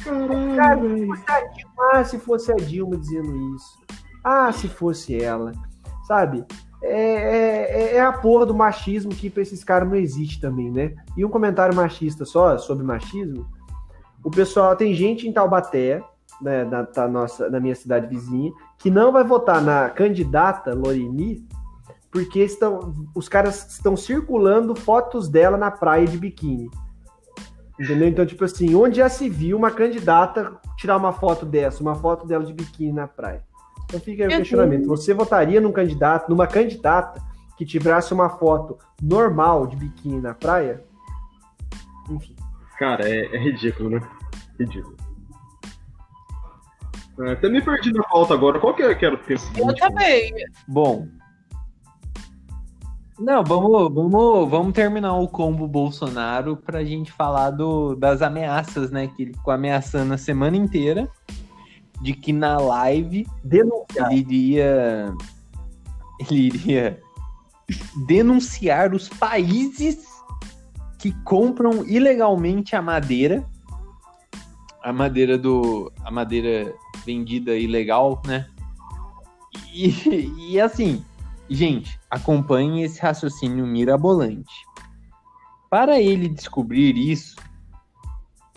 [0.56, 3.80] Cara, se fosse a Dilma, ah, se fosse a Dilma dizendo isso.
[4.24, 5.52] Ah, se fosse ela.
[6.08, 6.46] Sabe?
[6.82, 10.96] É, é, é a porra do machismo que pra esses caras não existe também, né?
[11.16, 13.46] E um comentário machista só sobre machismo.
[14.24, 16.02] O pessoal, tem gente em Taubaté,
[16.42, 21.46] né, na, tá nossa, na minha cidade vizinha, que não vai votar na candidata Lorini,
[22.12, 26.70] porque estão, os caras estão circulando fotos dela na praia de biquíni.
[27.80, 28.08] Entendeu?
[28.08, 32.28] Então, tipo assim, onde já se viu uma candidata tirar uma foto dessa, uma foto
[32.28, 33.44] dela de biquíni na praia?
[33.86, 34.88] Então fica aí o questionamento.
[34.88, 37.22] Você votaria num candidato, numa candidata
[37.58, 40.84] que tivesse uma foto normal de biquíni na praia?
[42.10, 42.36] Enfim.
[42.78, 44.02] Cara, é, é ridículo, né?
[44.60, 44.96] Ridículo.
[47.22, 48.60] É, até me perdi na pauta agora.
[48.60, 49.58] Qual que é que era o texto?
[49.58, 50.34] Eu também.
[50.68, 51.08] Bom.
[53.20, 59.08] Não, vamos, vamos, vamos terminar o combo Bolsonaro pra gente falar do, das ameaças, né?
[59.08, 61.10] Que ele ficou ameaçando a semana inteira
[62.02, 64.12] de que na live Denunciar.
[64.12, 65.14] ele iria.
[66.22, 67.02] Ele iria
[68.08, 70.08] denunciar os países
[70.98, 73.44] que compram ilegalmente a madeira.
[74.82, 75.92] A madeira do.
[76.06, 76.74] A madeira
[77.06, 78.48] vendida ilegal, né?
[79.74, 81.04] E, e assim,
[81.50, 84.54] gente, acompanhe esse raciocínio mirabolante.
[85.70, 87.36] Para ele descobrir isso,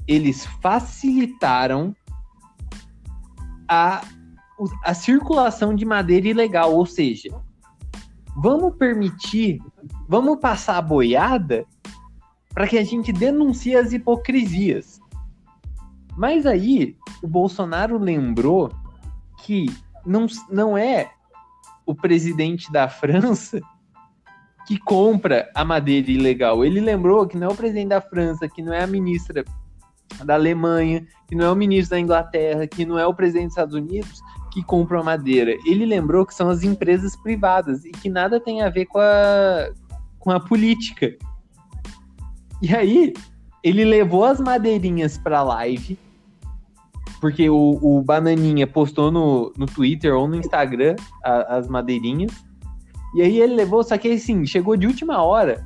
[0.07, 1.95] eles facilitaram
[3.68, 4.03] a,
[4.84, 7.30] a circulação de madeira ilegal, ou seja,
[8.36, 9.61] vamos permitir,
[10.09, 11.66] vamos passar a boiada
[12.51, 15.01] para que a gente denuncie as hipocrisias.
[16.16, 18.70] Mas aí o Bolsonaro lembrou
[19.38, 19.66] que
[20.05, 21.11] não, não é
[21.87, 23.61] o presidente da França
[24.66, 26.64] que compra a madeira ilegal.
[26.64, 29.45] Ele lembrou que não é o presidente da França, que não é a ministra
[30.24, 33.53] da Alemanha, que não é o ministro da Inglaterra, que não é o presidente dos
[33.53, 34.22] Estados Unidos
[34.53, 35.57] que compra a madeira.
[35.66, 39.70] Ele lembrou que são as empresas privadas e que nada tem a ver com a,
[40.18, 41.16] com a política.
[42.61, 43.14] E aí,
[43.64, 45.99] ele levou as madeirinhas para live,
[47.23, 52.33] porque o, o Bananinha postou no, no Twitter ou no Instagram a, as madeirinhas.
[53.14, 55.64] E aí ele levou, só que assim, chegou de última hora.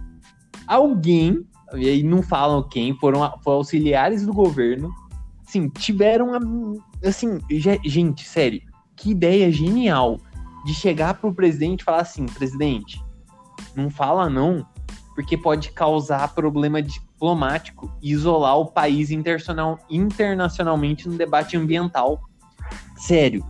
[0.66, 1.42] Alguém,
[1.74, 4.90] e aí não falam quem, foram, foram auxiliares do governo,
[5.46, 6.32] assim, tiveram,
[7.02, 8.61] assim, gente, sério,
[8.94, 10.20] que ideia genial
[10.66, 13.02] de chegar pro presidente e falar assim, presidente,
[13.74, 14.66] não fala não,
[15.16, 22.20] porque pode causar problema diplomático e isolar o país internacionalmente no debate ambiental.
[22.98, 23.42] Sério,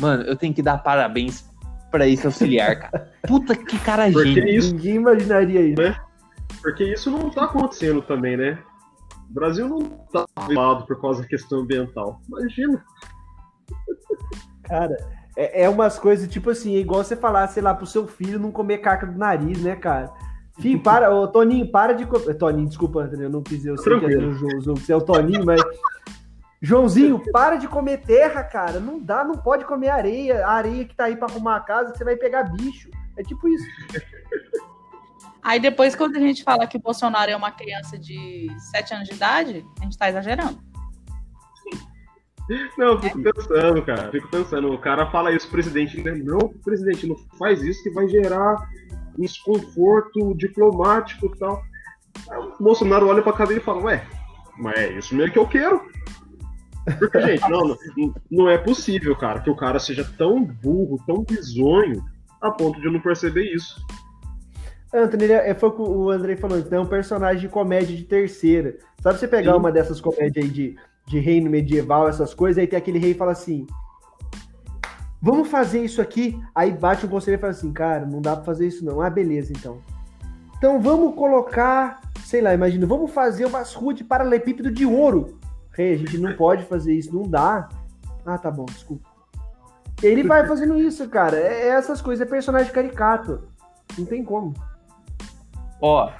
[0.00, 1.44] mano, eu tenho que dar parabéns
[1.90, 3.12] para esse auxiliar, cara.
[3.28, 4.48] Puta que cara gênio.
[4.48, 5.82] Isso, Ninguém imaginaria isso.
[5.82, 5.94] Né?
[6.62, 8.58] Porque isso não tá acontecendo também, né?
[9.28, 12.22] O Brasil não tá lado por causa da questão ambiental.
[12.26, 12.82] Imagina.
[14.64, 14.96] Cara,
[15.36, 18.38] é, é umas coisas tipo assim, é igual você falar, sei lá, pro seu filho
[18.38, 20.10] não comer caca do nariz, né, cara?
[20.60, 22.34] Filho, para, ô, Toninho, para de comer.
[22.34, 24.20] Toninho, desculpa, Antônio, eu não quis eu sei Tranquilo.
[24.20, 25.60] que é o Joãozinho, você é o Toninho, mas.
[26.60, 28.78] Joãozinho, para de comer terra, cara.
[28.78, 30.46] Não dá, não pode comer areia.
[30.46, 32.88] A areia que tá aí pra arrumar a casa, você vai pegar bicho.
[33.16, 33.64] É tipo isso.
[35.42, 39.08] Aí depois, quando a gente fala que o Bolsonaro é uma criança de 7 anos
[39.08, 40.56] de idade, a gente tá exagerando.
[42.78, 43.32] Não, eu fico é.
[43.32, 44.10] pensando, cara.
[44.10, 46.12] Fico pensando, o cara fala isso, presidente, né?
[46.12, 48.56] Não, presidente, não faz isso que vai gerar
[49.18, 51.62] desconforto diplomático e tal.
[52.30, 54.06] Aí o Bolsonaro olha pra cadeira e fala, ué,
[54.58, 55.80] mas é isso mesmo que eu quero.
[56.98, 61.22] Porque, gente, não, não, não é possível, cara, que o cara seja tão burro, tão
[61.22, 62.04] bizonho,
[62.40, 63.80] a ponto de não perceber isso.
[64.94, 66.78] Anthony, é, foi o que o Andrei falou antes, né?
[66.78, 68.76] Um personagem de comédia de terceira.
[69.00, 69.58] Sabe você pegar Sim.
[69.58, 73.14] uma dessas comédias aí de, de reino medieval, essas coisas, aí tem aquele rei e
[73.14, 73.66] fala assim:
[75.22, 76.36] Vamos fazer isso aqui.
[76.52, 79.00] Aí bate o conselheiro e fala assim, cara, não dá pra fazer isso não.
[79.00, 79.78] Ah, beleza, então.
[80.58, 85.38] Então vamos colocar, sei lá, imagina, vamos fazer umas ruas de paralelepípedo de ouro.
[85.70, 87.68] Rei, a gente não pode fazer isso, não dá.
[88.26, 89.08] Ah, tá bom, desculpa.
[90.02, 91.36] Ele vai fazendo isso, cara.
[91.36, 93.44] É, é essas coisas, é personagem caricato.
[93.96, 94.54] Não tem como.
[95.80, 96.10] Ó,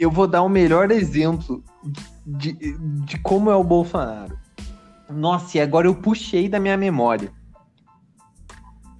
[0.00, 1.62] eu vou dar o melhor exemplo
[2.24, 4.38] de, de, de como é o Bolsonaro.
[5.10, 7.30] Nossa, e agora eu puxei da minha memória.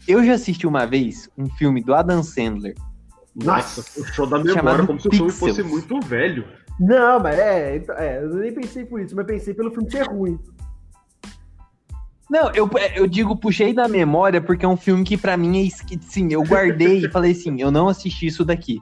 [0.09, 2.75] Eu já assisti uma vez um filme do Adam Sandler.
[3.37, 6.49] Nossa, o show da memória, como se o filme fosse muito velho.
[6.81, 10.39] Não, mas é, é, eu nem pensei por isso, mas pensei pelo filme ser ruim.
[12.31, 15.63] Não, eu, eu digo puxei da memória porque é um filme que para mim é
[15.63, 16.05] esquisito.
[16.05, 18.81] Sim, eu guardei e falei assim, eu não assisti isso daqui.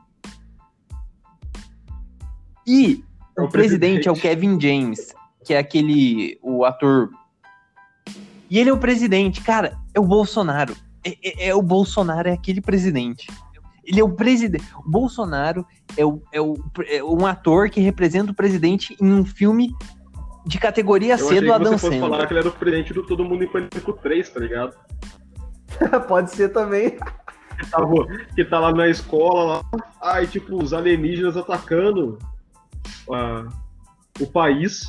[2.64, 3.04] E
[3.36, 5.12] é o, o presidente, presidente é o Kevin James,
[5.44, 7.10] que é aquele o ator.
[8.48, 12.32] E ele é o presidente, cara, é o Bolsonaro é, é, é, o Bolsonaro, é
[12.32, 13.28] aquele presidente.
[13.84, 14.66] Ele é o presidente.
[14.84, 15.64] O Bolsonaro
[15.96, 16.56] é, o, é, o,
[16.88, 19.72] é um ator que representa o presidente em um filme
[20.44, 22.00] de categoria Eu C do Adam Sandler.
[22.00, 24.74] Você falar que ele era o presidente do Todo Mundo em Pânico 3, tá ligado?
[26.08, 26.90] Pode ser também.
[26.90, 27.78] Que tá,
[28.34, 32.18] que tá, lá na escola, lá, aí tipo, os alienígenas atacando
[33.08, 33.48] uh,
[34.20, 34.84] o país.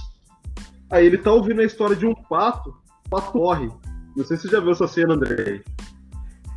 [0.89, 3.69] Aí ele tá ouvindo a história de um pato, o pato morre.
[4.15, 5.63] Não sei se você já viu essa cena, André.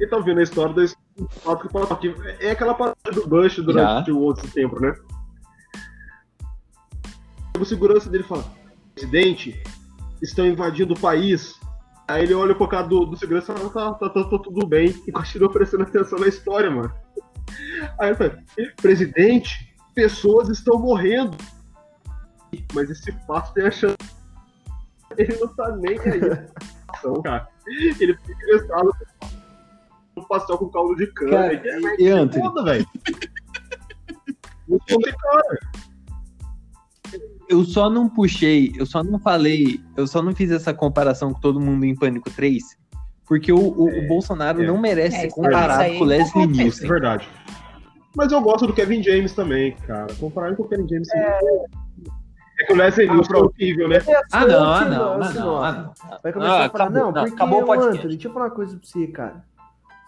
[0.01, 4.13] Quem tá ouvindo a história do que é aquela parte do Bush durante Já.
[4.15, 4.95] o outro tempo, né?
[7.59, 8.43] O segurança dele fala:
[8.95, 9.63] Presidente,
[10.23, 11.61] estão invadindo o país.
[12.09, 14.67] Aí ele olha pro cara do, do segurança e fala: tá, tá, tá, tá, tudo
[14.67, 14.89] bem.
[15.07, 16.91] E continua prestando atenção na história, mano.
[17.99, 18.43] Aí ele fala:
[18.81, 21.37] Presidente, pessoas estão morrendo.
[22.73, 23.99] Mas esse passo tem a chance.
[25.19, 26.21] Ele não tá nem aí.
[26.99, 28.91] Então, cara, ele fica interessado
[30.21, 31.31] um pastel com caldo de cana.
[31.31, 32.45] Cara, é, e Anthony?
[32.45, 32.87] Foda, velho.
[37.49, 41.41] eu só não puxei, eu só não falei, eu só não fiz essa comparação com
[41.41, 42.63] todo mundo em Pânico 3,
[43.27, 44.67] porque o, o, é, o Bolsonaro é.
[44.67, 46.87] não merece é, ser comparado com o Leslie Nielsen.
[46.87, 47.29] É verdade.
[48.17, 50.15] Mas eu gosto do Kevin James também, cara.
[50.15, 51.41] Comparar com o Kevin James é,
[52.61, 53.99] é que o Leslie ah, Nielsen é horrível, né?
[54.33, 56.19] Ah, não, ah, não, ah, não, ah, não.
[56.23, 57.99] Vai começar ah, a falar, acabou, não, porque, acabou o podcast.
[57.99, 59.45] Anthony, deixa eu falar uma coisa pra você, cara.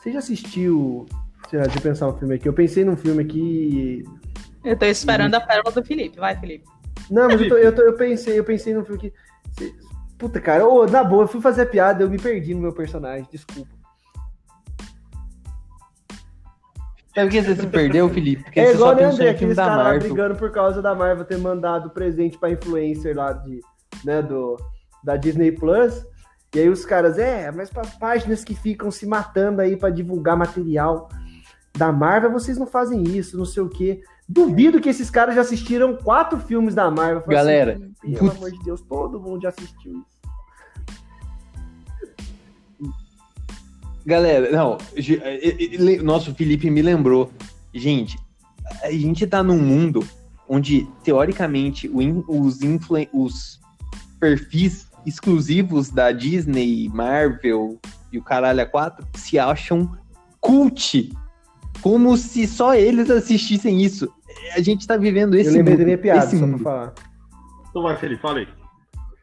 [0.03, 1.07] Você já assistiu.
[1.48, 2.48] Deixa eu pensar um filme aqui.
[2.48, 4.05] Eu pensei num filme aqui.
[4.64, 6.18] Eu tô esperando a pérola do Felipe.
[6.18, 6.64] Vai, Felipe.
[7.09, 9.12] Não, mas eu, tô, eu, tô, eu, pensei, eu pensei num filme que.
[10.18, 12.72] Puta, cara, oh, na boa, eu fui fazer a piada, eu me perdi no meu
[12.72, 13.70] personagem, desculpa.
[17.14, 18.42] Sabe por que você se perdeu, Felipe?
[18.42, 19.30] Porque É igual, só né, pensou André?
[19.30, 23.61] Aqueles caras brigando por causa da Marvel ter mandado presente pra influencer lá de,
[24.05, 24.57] né, do,
[25.05, 26.05] da Disney Plus.
[26.55, 30.36] E aí os caras, é, mas para páginas que ficam se matando aí pra divulgar
[30.36, 31.09] material
[31.76, 34.03] da Marvel, vocês não fazem isso, não sei o quê.
[34.28, 37.22] Duvido que esses caras já assistiram quatro filmes da Marvel.
[37.22, 37.72] Falei Galera,
[38.03, 40.12] assim, pelo amor de Deus, todo mundo já assistiu isso.
[44.05, 47.30] Galera, não, ge- e- e- le- nossa, o Felipe me lembrou.
[47.72, 48.18] Gente,
[48.82, 50.07] a gente tá num mundo
[50.48, 51.88] onde, teoricamente,
[52.28, 53.61] os, influen- os
[54.18, 57.78] perfis exclusivos da Disney, Marvel
[58.12, 59.90] e o caralho a 4 se acham
[60.40, 61.12] cult.
[61.80, 64.12] Como se só eles assistissem isso.
[64.55, 65.80] A gente tá vivendo esse eu lembrei mundo.
[65.80, 66.94] da minha piada, só pra falar.
[67.70, 68.48] Então vai, Felipe, fala aí.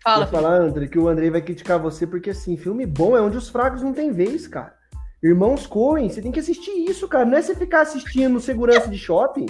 [0.03, 3.21] Fala, Vou falar, André, que o Andrei vai criticar você, porque assim, filme bom é
[3.21, 4.73] onde os fracos não têm vez, cara.
[5.21, 7.25] Irmãos Coen, você tem que assistir isso, cara.
[7.25, 9.45] Não é você ficar assistindo segurança de shopping.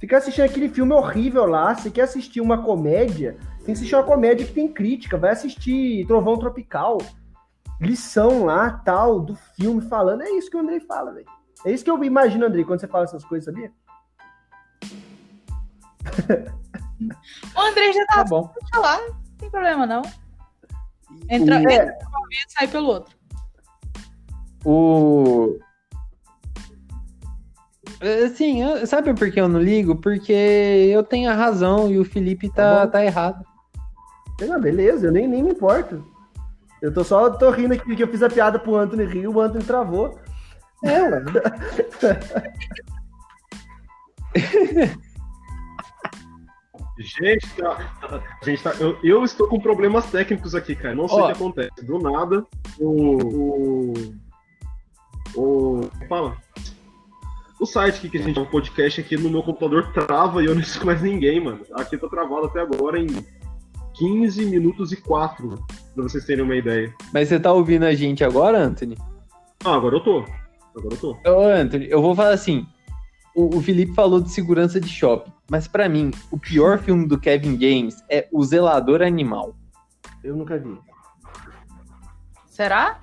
[0.00, 1.74] Ficar assistindo aquele filme horrível lá.
[1.74, 3.36] Você quer assistir uma comédia?
[3.68, 5.18] Tem que assistir uma comédia que tem crítica.
[5.18, 6.96] Vai assistir Trovão Tropical.
[7.78, 10.22] Lição lá, tal, do filme falando.
[10.22, 11.26] É isso que o Andrei fala, velho.
[11.66, 13.70] É isso que eu imagino, Andrei, quando você fala essas coisas, sabia?
[17.54, 18.50] O André já Tá tá bom.
[18.74, 20.00] lá, não tem problema não.
[21.28, 21.60] Entra, É.
[21.60, 23.14] entra por um e sai pelo outro.
[24.64, 25.58] O.
[28.24, 29.94] Assim, eu- sabe por que eu não ligo?
[29.96, 33.44] Porque eu tenho a razão e o Felipe tá, Tá tá errado.
[34.46, 36.04] Não, beleza, eu nem, nem me importo.
[36.80, 39.40] Eu tô só tô rindo aqui porque eu fiz a piada pro Anthony Rio, o
[39.40, 40.18] Anthony travou.
[40.84, 41.22] É, ué.
[46.98, 47.78] Gente, tá,
[48.42, 50.96] gente tá, eu, eu estou com problemas técnicos aqui, cara.
[50.96, 51.22] Não sei Ó.
[51.22, 51.84] o que acontece.
[51.84, 52.44] Do nada,
[52.78, 53.92] o.
[55.36, 55.80] O.
[55.84, 56.36] o fala.
[57.60, 60.46] O site aqui que a gente tem um podcast aqui no meu computador trava e
[60.46, 61.64] eu não escuto mais ninguém, mano.
[61.74, 63.06] Aqui tá travado até agora em
[63.98, 65.48] 15 minutos e 4,
[65.94, 66.94] pra vocês terem uma ideia.
[67.12, 68.96] Mas você tá ouvindo a gente agora, Anthony?
[69.64, 70.18] Ah, agora eu tô.
[70.76, 71.18] Agora eu tô.
[71.26, 72.66] Ô, Anthony, eu vou falar assim.
[73.34, 77.18] O, o Felipe falou de segurança de shopping, mas pra mim, o pior filme do
[77.18, 79.54] Kevin James é O Zelador Animal.
[80.22, 80.78] Eu nunca vi.
[82.46, 83.00] Será?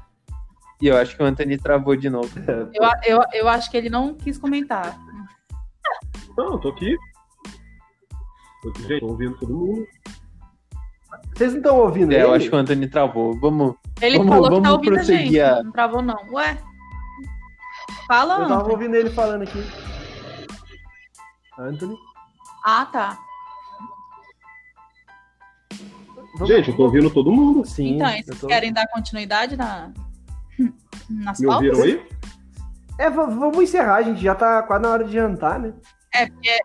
[0.82, 2.30] E eu acho que o Anthony travou de novo.
[2.74, 4.98] Eu, eu, eu acho que ele não quis comentar.
[6.38, 6.98] Não, eu tô aqui.
[8.62, 9.88] Tô aqui, gente, tô ouvindo todo mundo.
[11.36, 12.36] Vocês não estão ouvindo É, eu ele?
[12.38, 13.38] acho que o Anthony travou.
[13.40, 13.76] Vamos.
[14.02, 15.40] Ele Vamos- falou que vamos tá ouvindo a prosseguir gente.
[15.42, 16.18] a- Não travou, não.
[16.34, 16.58] Ué?
[18.08, 18.72] Fala, Eu tava Anthony.
[18.74, 19.60] ouvindo ele falando aqui.
[21.58, 21.96] Anthony?
[22.64, 23.18] Ah, tá.
[26.38, 27.66] Vamos- Gente, eu tô ouvindo todo mundo.
[27.66, 27.96] Sim.
[27.96, 29.92] então, eu vocês tô- querem dar continuidade na...
[31.10, 31.68] nas Me pautas?
[31.78, 32.06] ouviram aí?
[33.00, 35.74] É, vamos encerrar, a gente já tá quase na hora de jantar, né?
[36.14, 36.60] É, porque...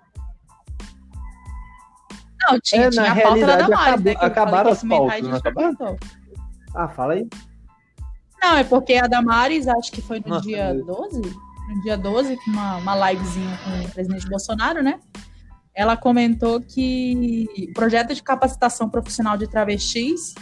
[2.53, 4.13] Não, tinha, É, na tinha a pauta da Damares, acabou- né?
[4.21, 5.97] eu acabaram as pautas, não acabaram?
[6.75, 7.29] Ah, fala aí.
[8.43, 11.97] Não, é porque a Damares, acho que foi no Nossa, dia meu 12, no dia
[11.97, 14.99] 12, com uma, uma livezinha com o presidente Bolsonaro, né?
[15.75, 20.35] Ela comentou que o projeto de capacitação profissional de travestis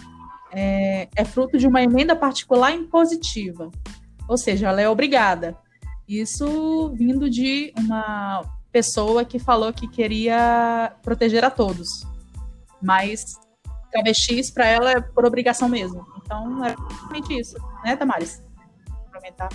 [0.52, 3.70] é, é fruto de uma emenda particular impositiva.
[4.26, 5.56] Ou seja, ela é obrigada.
[6.08, 8.42] Isso vindo de uma
[8.72, 11.88] pessoa que falou que queria proteger a todos.
[12.82, 13.34] Mas
[13.90, 16.06] travestis, para ela, é por obrigação mesmo.
[16.22, 18.42] Então, é exatamente isso, né, Tamares?
[19.04, 19.48] Complementar.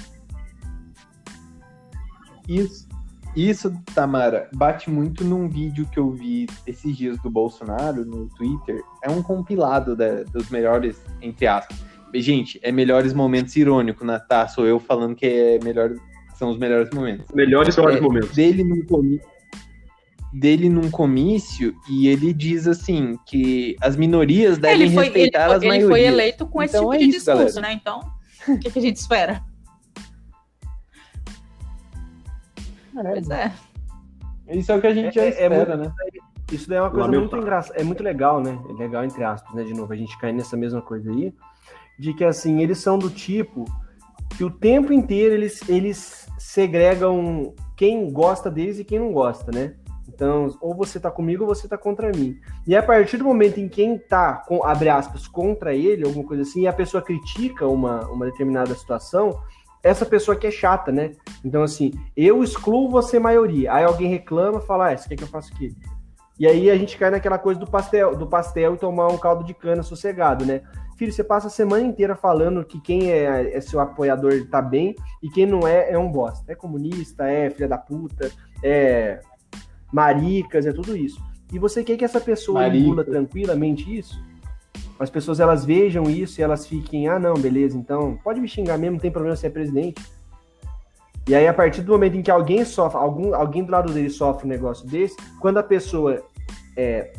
[2.47, 2.87] Isso,
[3.35, 8.81] isso, Tamara, bate muito num vídeo que eu vi esses dias do Bolsonaro no Twitter.
[9.01, 11.77] É um compilado da- dos melhores, entre aspas.
[12.15, 14.19] Gente, é melhores momentos irônico, né?
[14.19, 15.95] Tá, sou eu falando que é melhor,
[16.33, 17.25] são os melhores momentos.
[17.33, 18.31] Melhores e piores É, momentos.
[18.35, 19.21] Dele num, comi-
[20.33, 25.45] dele num comício e ele diz assim que as minorias devem Ele foi, ele, respeitar
[25.47, 25.89] foi, as ele maiorias.
[25.89, 27.61] foi eleito com esse Então tipo é de isso, discurso, galera.
[27.61, 27.73] né?
[27.81, 27.99] Então,
[28.47, 29.43] o que, que a gente espera?
[32.93, 33.51] Pois é.
[34.49, 35.91] Isso é o que a gente já É- é espera, né?
[36.51, 37.29] Isso daí é uma coisa Lamentável.
[37.31, 37.79] muito engraçada.
[37.79, 38.59] É muito legal, né?
[38.69, 39.63] É legal, entre aspas, né?
[39.63, 41.33] De novo, a gente cair nessa mesma coisa aí.
[41.97, 43.65] De que, assim, eles são do tipo
[44.37, 49.75] que o tempo inteiro eles, eles segregam quem gosta deles e quem não gosta, né?
[50.07, 52.37] Então, ou você tá comigo ou você tá contra mim.
[52.67, 56.43] E a partir do momento em quem tá, com, abre aspas, contra ele, alguma coisa
[56.43, 59.39] assim, e a pessoa critica uma, uma determinada situação,
[59.81, 61.11] essa pessoa que é chata, né?
[61.43, 63.73] Então, assim, eu excluo você maioria.
[63.73, 65.73] Aí alguém reclama, fala, ah, você quer que eu faça o quê?
[66.39, 69.43] E aí a gente cai naquela coisa do pastel, do pastel e tomar um caldo
[69.43, 70.61] de cana sossegado, né?
[70.97, 74.95] Filho, você passa a semana inteira falando que quem é, é seu apoiador tá bem
[75.21, 76.51] e quem não é, é um bosta.
[76.51, 78.31] É comunista, é filha da puta,
[78.63, 79.19] é
[79.91, 81.21] maricas, é tudo isso.
[81.51, 82.77] E você quer que essa pessoa Marica.
[82.77, 84.19] engula tranquilamente isso?
[84.99, 88.77] As pessoas elas vejam isso e elas fiquem, ah não, beleza, então pode me xingar
[88.77, 90.01] mesmo, não tem problema ser presidente.
[91.27, 94.09] E aí, a partir do momento em que alguém sofre, algum, alguém do lado dele
[94.09, 96.21] sofre um negócio desse, quando a pessoa
[96.75, 97.13] é,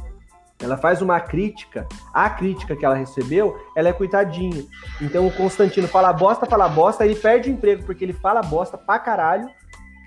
[0.65, 4.65] ela faz uma crítica, a crítica que ela recebeu, ela é coitadinha.
[5.01, 8.77] Então o Constantino fala bosta, fala bosta, ele perde o emprego porque ele fala bosta
[8.79, 9.49] pra caralho.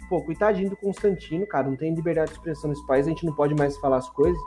[0.10, 3.34] Pô, coitadinho do Constantino, cara, não tem liberdade de expressão nesse país, a gente não
[3.34, 4.39] pode mais falar as coisas,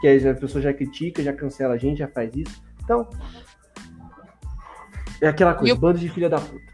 [0.00, 2.62] que a pessoa já critica, já cancela a gente, já faz isso.
[2.82, 3.06] Então,
[5.20, 6.73] é aquela coisa, E o- bando de filha da puta.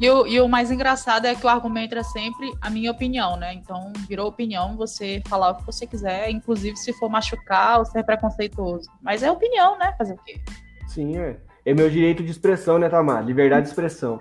[0.00, 3.36] E o, e o mais engraçado é que o argumento é sempre a minha opinião,
[3.36, 3.52] né?
[3.52, 8.02] Então, virou opinião você falar o que você quiser, inclusive se for machucar ou ser
[8.02, 8.88] preconceituoso.
[9.02, 9.94] Mas é opinião, né?
[9.98, 10.40] Fazer o quê?
[10.88, 11.38] Sim, é.
[11.66, 13.22] É meu direito de expressão, né, Tamar?
[13.22, 14.18] Liberdade de expressão.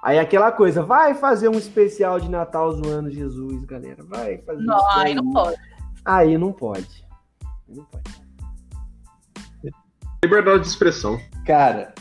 [0.00, 4.04] Aí aquela coisa, vai fazer um especial de Natal zoando Jesus, galera.
[4.04, 5.56] Vai fazer Não, isso aí não pode.
[6.04, 7.04] Aí não pode.
[7.68, 8.24] Aí não pode.
[10.22, 11.18] Liberdade de expressão.
[11.44, 11.92] Cara,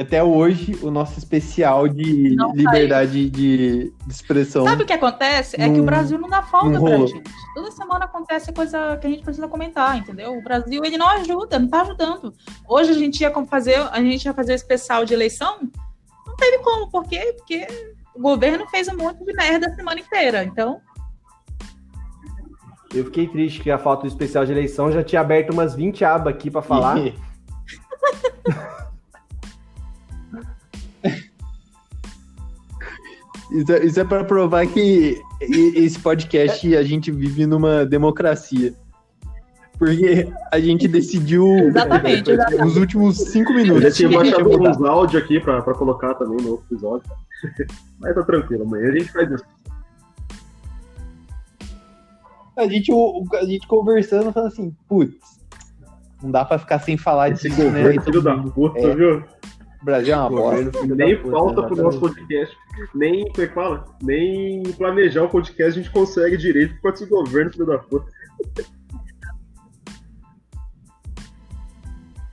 [0.00, 4.64] até hoje, o nosso especial de Não liberdade de, de expressão.
[4.64, 5.56] Sabe o que acontece?
[5.56, 7.30] É que Num- o Brasil não dá folga num pra gente.
[7.54, 10.32] Toda semana acontece coisa que a gente precisa comentar, entendeu?
[10.32, 12.32] O Brasil, ele não ajuda, não tá ajudando.
[12.66, 15.58] Hoje a gente ia como fazer, a gente ia fazer o especial de eleição,
[16.26, 17.34] não teve como, por quê?
[17.36, 17.66] Porque
[18.14, 20.80] o governo fez um monte de merda a semana inteira, então...
[22.92, 26.04] Eu fiquei triste que a falta do especial de eleição já tinha aberto umas 20
[26.04, 26.96] abas aqui pra falar.
[33.52, 38.72] Isso é, isso é para provar que esse podcast a gente vive numa democracia.
[39.78, 42.64] Porque a gente decidiu Exatamente, exatamente.
[42.64, 43.82] nos últimos cinco minutos.
[43.82, 44.70] já tinha que a gente baixado mudar.
[44.70, 47.10] uns áudios aqui pra, pra colocar também no outro episódio.
[47.98, 49.44] Mas tá tranquilo, amanhã a gente faz isso.
[52.56, 52.92] A gente,
[53.40, 55.14] a gente conversando, falando assim, putz,
[56.22, 57.82] não dá pra ficar sem falar Esse disso, né?
[57.82, 58.94] governo, filho da puta, É.
[58.94, 59.24] viu?
[59.80, 60.86] O Brasil é uma bosta.
[60.86, 62.56] Nem falta pro nosso podcast.
[62.94, 63.84] Nem, como é que fala?
[64.02, 68.06] Nem planejar o podcast a gente consegue direito por causa desse governo, filho da puta.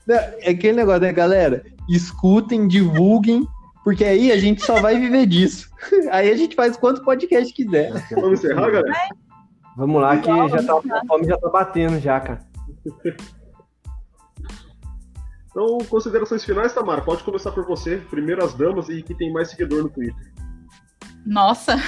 [0.09, 1.65] É aquele negócio, né, galera?
[1.89, 3.47] Escutem, divulguem,
[3.83, 5.69] porque aí a gente só vai viver disso.
[6.11, 7.91] Aí a gente faz quanto podcast quiser.
[8.11, 8.93] Vamos encerrar, galera?
[9.77, 12.39] Vamos lá que já tá, a fome já tá batendo já, cara.
[15.57, 17.01] Então, considerações finais, Tamara.
[17.01, 17.97] Pode começar por você.
[18.11, 20.31] Primeiro as damas e que tem mais seguidor no Twitter.
[21.25, 21.77] Nossa,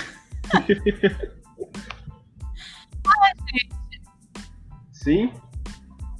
[4.91, 5.31] Sim?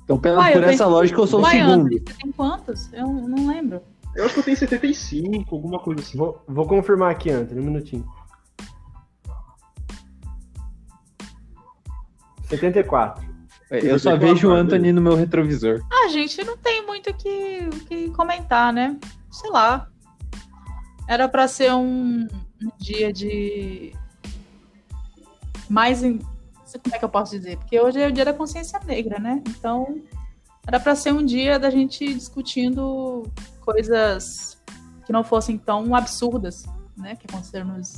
[0.04, 1.86] Então, pela, Uai, por essa pensei- lógica, eu sou o Vai, segundo.
[1.88, 2.94] André, você tem quantos?
[2.94, 3.82] Eu não lembro.
[4.16, 6.20] Eu acho que eu tenho 75, alguma coisa assim.
[6.20, 8.06] Vou, vou confirmar aqui, Antônio, um minutinho.
[12.44, 13.28] 74.
[13.72, 15.86] Eu só vejo o Anthony no meu retrovisor.
[15.92, 18.98] Ah, gente, não tem muito o que, que comentar, né?
[19.30, 19.88] Sei lá.
[21.08, 22.28] Era pra ser um,
[22.62, 23.94] um dia de.
[25.70, 26.00] Mais.
[26.00, 27.58] Sei como é que eu posso dizer?
[27.58, 29.42] Porque hoje é o dia da consciência negra, né?
[29.48, 30.02] Então.
[30.68, 33.24] Era pra ser um dia da gente discutindo
[33.62, 34.62] coisas
[35.06, 36.66] que não fossem tão absurdas,
[36.98, 37.16] né?
[37.16, 37.94] Que aconteceram nos,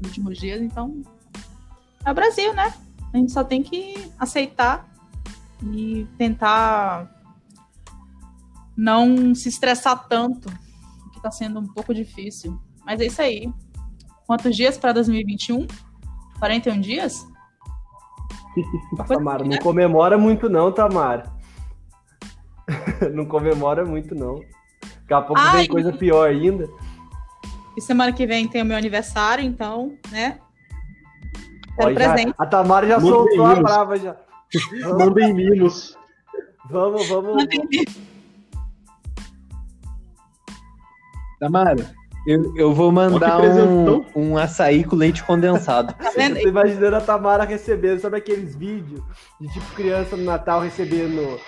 [0.00, 0.60] nos últimos dias.
[0.60, 1.02] Então.
[2.04, 2.74] É o Brasil, né?
[3.12, 4.93] A gente só tem que aceitar
[5.62, 7.10] e tentar
[8.76, 10.48] não se estressar tanto,
[11.12, 12.58] que tá sendo um pouco difícil.
[12.84, 13.52] Mas é isso aí.
[14.26, 15.66] Quantos dias para 2021?
[16.38, 17.26] 41 dias?
[19.08, 21.32] Tamara, assim, não comemora muito não, Tamara.
[23.12, 24.40] não comemora muito não.
[25.02, 25.58] Daqui a pouco Ai.
[25.58, 26.68] vem coisa pior ainda.
[27.76, 30.38] E semana que vem tem o meu aniversário, então, né?
[31.76, 32.34] Quero já- presente.
[32.38, 33.62] a Tamara já Mandem soltou a mimos.
[33.62, 34.16] brava já.
[34.82, 35.96] Vamos, Mandem mimos.
[36.70, 37.44] vamos, vamos.
[41.40, 41.76] Tamara,
[42.26, 44.06] eu, eu vou mandar que presentão.
[44.14, 45.92] um, um açaí com leite condensado.
[45.94, 46.36] Tá vendo?
[46.36, 49.02] Eu tô imaginando a Tamara recebendo, sabe aqueles vídeos
[49.40, 51.38] de tipo criança no Natal recebendo.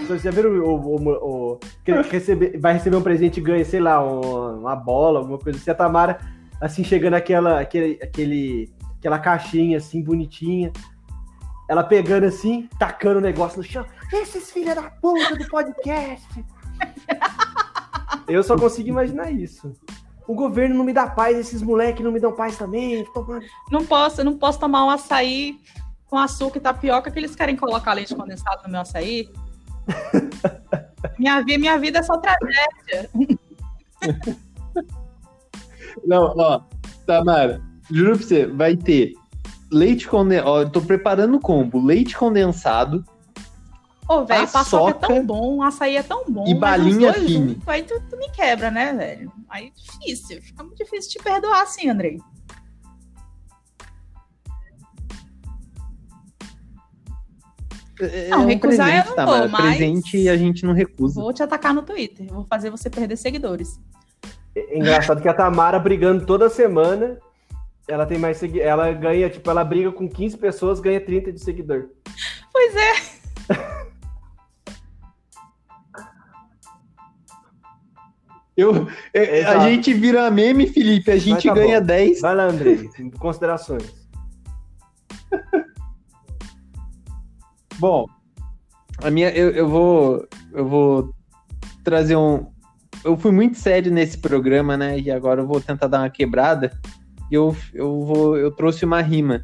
[0.00, 3.64] Vocês já viram o, o, o- o- que receber, vai receber um presente e ganha,
[3.64, 5.70] sei lá, um- uma bola, alguma coisa assim.
[5.70, 6.18] A Tamara,
[6.60, 10.72] assim, chegando aquela, aquele, aquele, aquela caixinha assim, bonitinha.
[11.68, 13.84] Ela pegando assim, tacando o negócio no chão.
[14.12, 16.44] Esses filha da puta do podcast!
[18.28, 19.72] Eu só consigo imaginar isso.
[20.26, 23.06] O governo não me dá paz, esses moleques não me dão paz também.
[23.70, 25.58] Não posso, eu não posso tomar um açaí
[26.06, 29.28] com açúcar e tapioca que eles querem colocar leite condensado no meu açaí.
[31.18, 33.10] Minha, vi- minha vida é só tragédia.
[36.06, 36.62] Não, ó,
[37.06, 37.60] Tamara,
[37.90, 39.12] juro pra você, vai ter
[39.74, 40.48] leite condensado.
[40.50, 43.04] Ó, eu tô preparando o combo: leite condensado
[44.08, 46.44] Ô, velho, paçoca é tão bom, açaí é tão bom.
[46.46, 47.28] e balinha fine.
[47.48, 49.32] juntos, Aí tu, tu me quebra, né, velho?
[49.48, 50.42] Aí é difícil.
[50.42, 52.18] Fica muito difícil te perdoar assim, Andrei.
[58.00, 59.38] É Não, um recusar eu presente, não Tamara.
[59.42, 61.20] vou, mas- Presente a gente não recusa.
[61.20, 62.26] Vou te atacar no Twitter.
[62.26, 63.80] Vou fazer você perder seguidores.
[64.56, 67.18] É engraçado que a Tamara brigando toda semana,
[67.88, 68.60] ela tem mais segui...
[68.60, 71.88] ela ganha, tipo, ela briga com 15 pessoas, ganha 30 de seguidor.
[72.52, 72.92] Pois é.
[78.56, 81.86] Eu, é, a gente vira meme, Felipe, a gente tá ganha bom.
[81.86, 82.20] 10.
[82.20, 82.88] Vai lá, Andrei,
[83.18, 83.92] considerações.
[87.80, 88.06] Bom,
[89.02, 91.14] a minha, eu, eu vou, eu vou
[91.82, 92.46] trazer um.
[93.04, 94.98] Eu fui muito sério nesse programa, né?
[94.98, 96.70] E agora eu vou tentar dar uma quebrada.
[97.34, 99.42] Eu, eu vou, eu trouxe uma rima.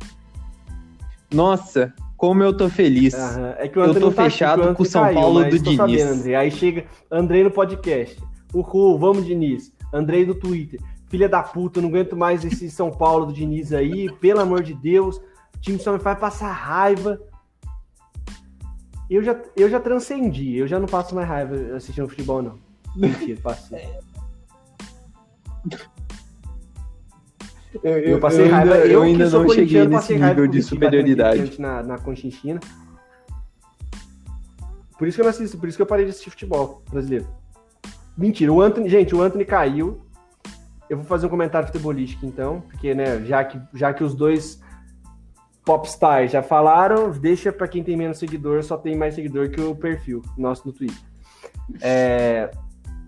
[1.33, 3.15] Nossa, como eu tô feliz.
[3.15, 5.57] Aham, É que o Eu Andrei tô tá fechado com o São caiu, Paulo do
[5.57, 6.03] sabendo, Diniz.
[6.03, 6.35] Andrei.
[6.35, 8.23] Aí chega Andrei no podcast.
[8.53, 9.73] Uhul, vamos, Diniz.
[9.93, 10.81] Andrei no Twitter.
[11.09, 14.13] Filha da puta, não aguento mais esse São Paulo do Diniz aí.
[14.21, 15.17] Pelo amor de Deus.
[15.17, 17.21] O time só me faz passar raiva.
[19.09, 20.57] Eu já, eu já transcendi.
[20.57, 22.59] Eu já não passo mais raiva assistindo futebol, não.
[22.95, 23.89] Mentira, passei.
[27.83, 28.75] Eu, Eu, passei eu raiva.
[28.75, 31.61] ainda, Eu, eu ainda não cheguei nesse nível de superioridade.
[31.61, 32.61] Na, na Conchinchina.
[34.99, 37.27] Por isso que eu não assisto, por isso que eu parei de assistir futebol brasileiro.
[38.17, 40.03] Mentira, o Anthony, gente, o Anthony caiu.
[40.91, 44.61] Eu vou fazer um comentário futebolístico então, porque, né, já que, já que os dois
[45.65, 49.75] popstars já falaram, deixa pra quem tem menos seguidor, só tem mais seguidor que o
[49.75, 50.99] perfil nosso no Twitter.
[51.81, 52.51] É,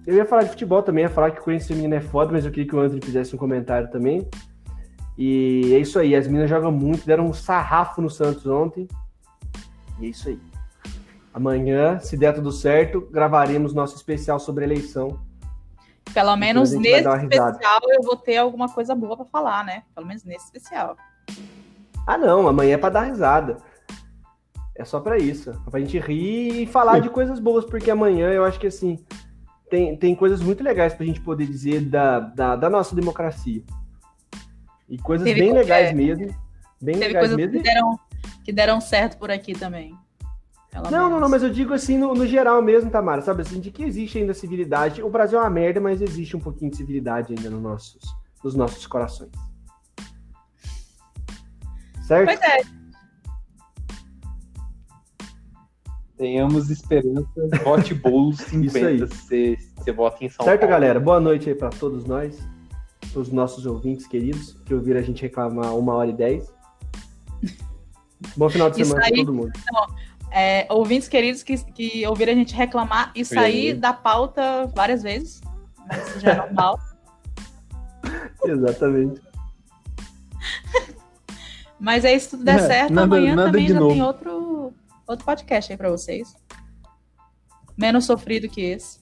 [0.07, 2.45] eu ia falar de futebol também, ia falar que o Corinthians feminino é foda, mas
[2.45, 4.27] eu queria que o Anthony fizesse um comentário também.
[5.17, 8.89] E é isso aí, as meninas jogam muito, deram um sarrafo no Santos ontem.
[10.01, 10.41] E é isso aí.
[11.35, 15.19] Amanhã, se der tudo certo, gravaremos nosso especial sobre eleição.
[16.13, 19.83] Pelo menos vai nesse especial eu vou ter alguma coisa boa pra falar, né?
[19.95, 20.97] Pelo menos nesse especial.
[22.07, 23.57] Ah, não, amanhã é pra dar risada.
[24.75, 25.51] É só pra isso.
[25.51, 28.99] É pra gente rir e falar de coisas boas, porque amanhã eu acho que assim.
[29.71, 33.63] Tem, tem coisas muito legais pra gente poder dizer da, da, da nossa democracia.
[34.93, 35.93] E coisas Teve bem co- legais é.
[35.94, 36.27] mesmo.
[36.81, 37.52] Bem Teve legais coisas mesmo.
[37.56, 37.98] que deram,
[38.44, 39.97] que deram certo por aqui também.
[40.74, 41.20] Não, não, menos.
[41.23, 44.19] não, mas eu digo assim no, no geral mesmo, Tamara, sabe assim, de que existe
[44.19, 45.02] ainda civilidade.
[45.02, 48.02] O Brasil é uma merda, mas existe um pouquinho de civilidade ainda nos nossos,
[48.44, 49.31] nos nossos corações.
[52.02, 52.27] Certo?
[52.27, 52.59] Pois é,
[56.16, 57.27] Tenhamos esperança.
[57.64, 58.69] Vote Boulos aí.
[58.69, 60.73] 50 se você vota em São certo, Paulo.
[60.73, 61.01] galera?
[61.01, 62.39] Boa noite aí pra todos nós,
[63.21, 66.53] os nossos ouvintes queridos, que ouviram a gente reclamar uma hora e dez.
[68.37, 69.17] Bom final de semana pra aí.
[69.17, 69.53] todo mundo.
[70.31, 75.41] é, ouvintes queridos que, que ouviram a gente reclamar e sair da pauta várias vezes.
[75.89, 76.79] Mas isso já é normal.
[78.45, 79.21] Exatamente.
[81.79, 83.93] Mas aí, se tudo der É, certo, nada- amanhã nada também de já novo.
[83.93, 84.73] tem outro,
[85.07, 86.35] outro podcast aí pra vocês.
[87.77, 89.01] Menos sofrido que esse.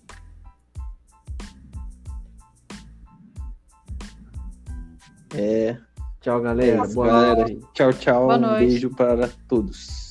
[5.40, 5.78] É,
[6.20, 6.86] Tchau, galera.
[6.88, 7.40] Boa galera.
[7.40, 7.66] noite.
[7.72, 8.26] Tchau, tchau.
[8.26, 8.66] Boa um noite.
[8.66, 10.09] beijo para todos.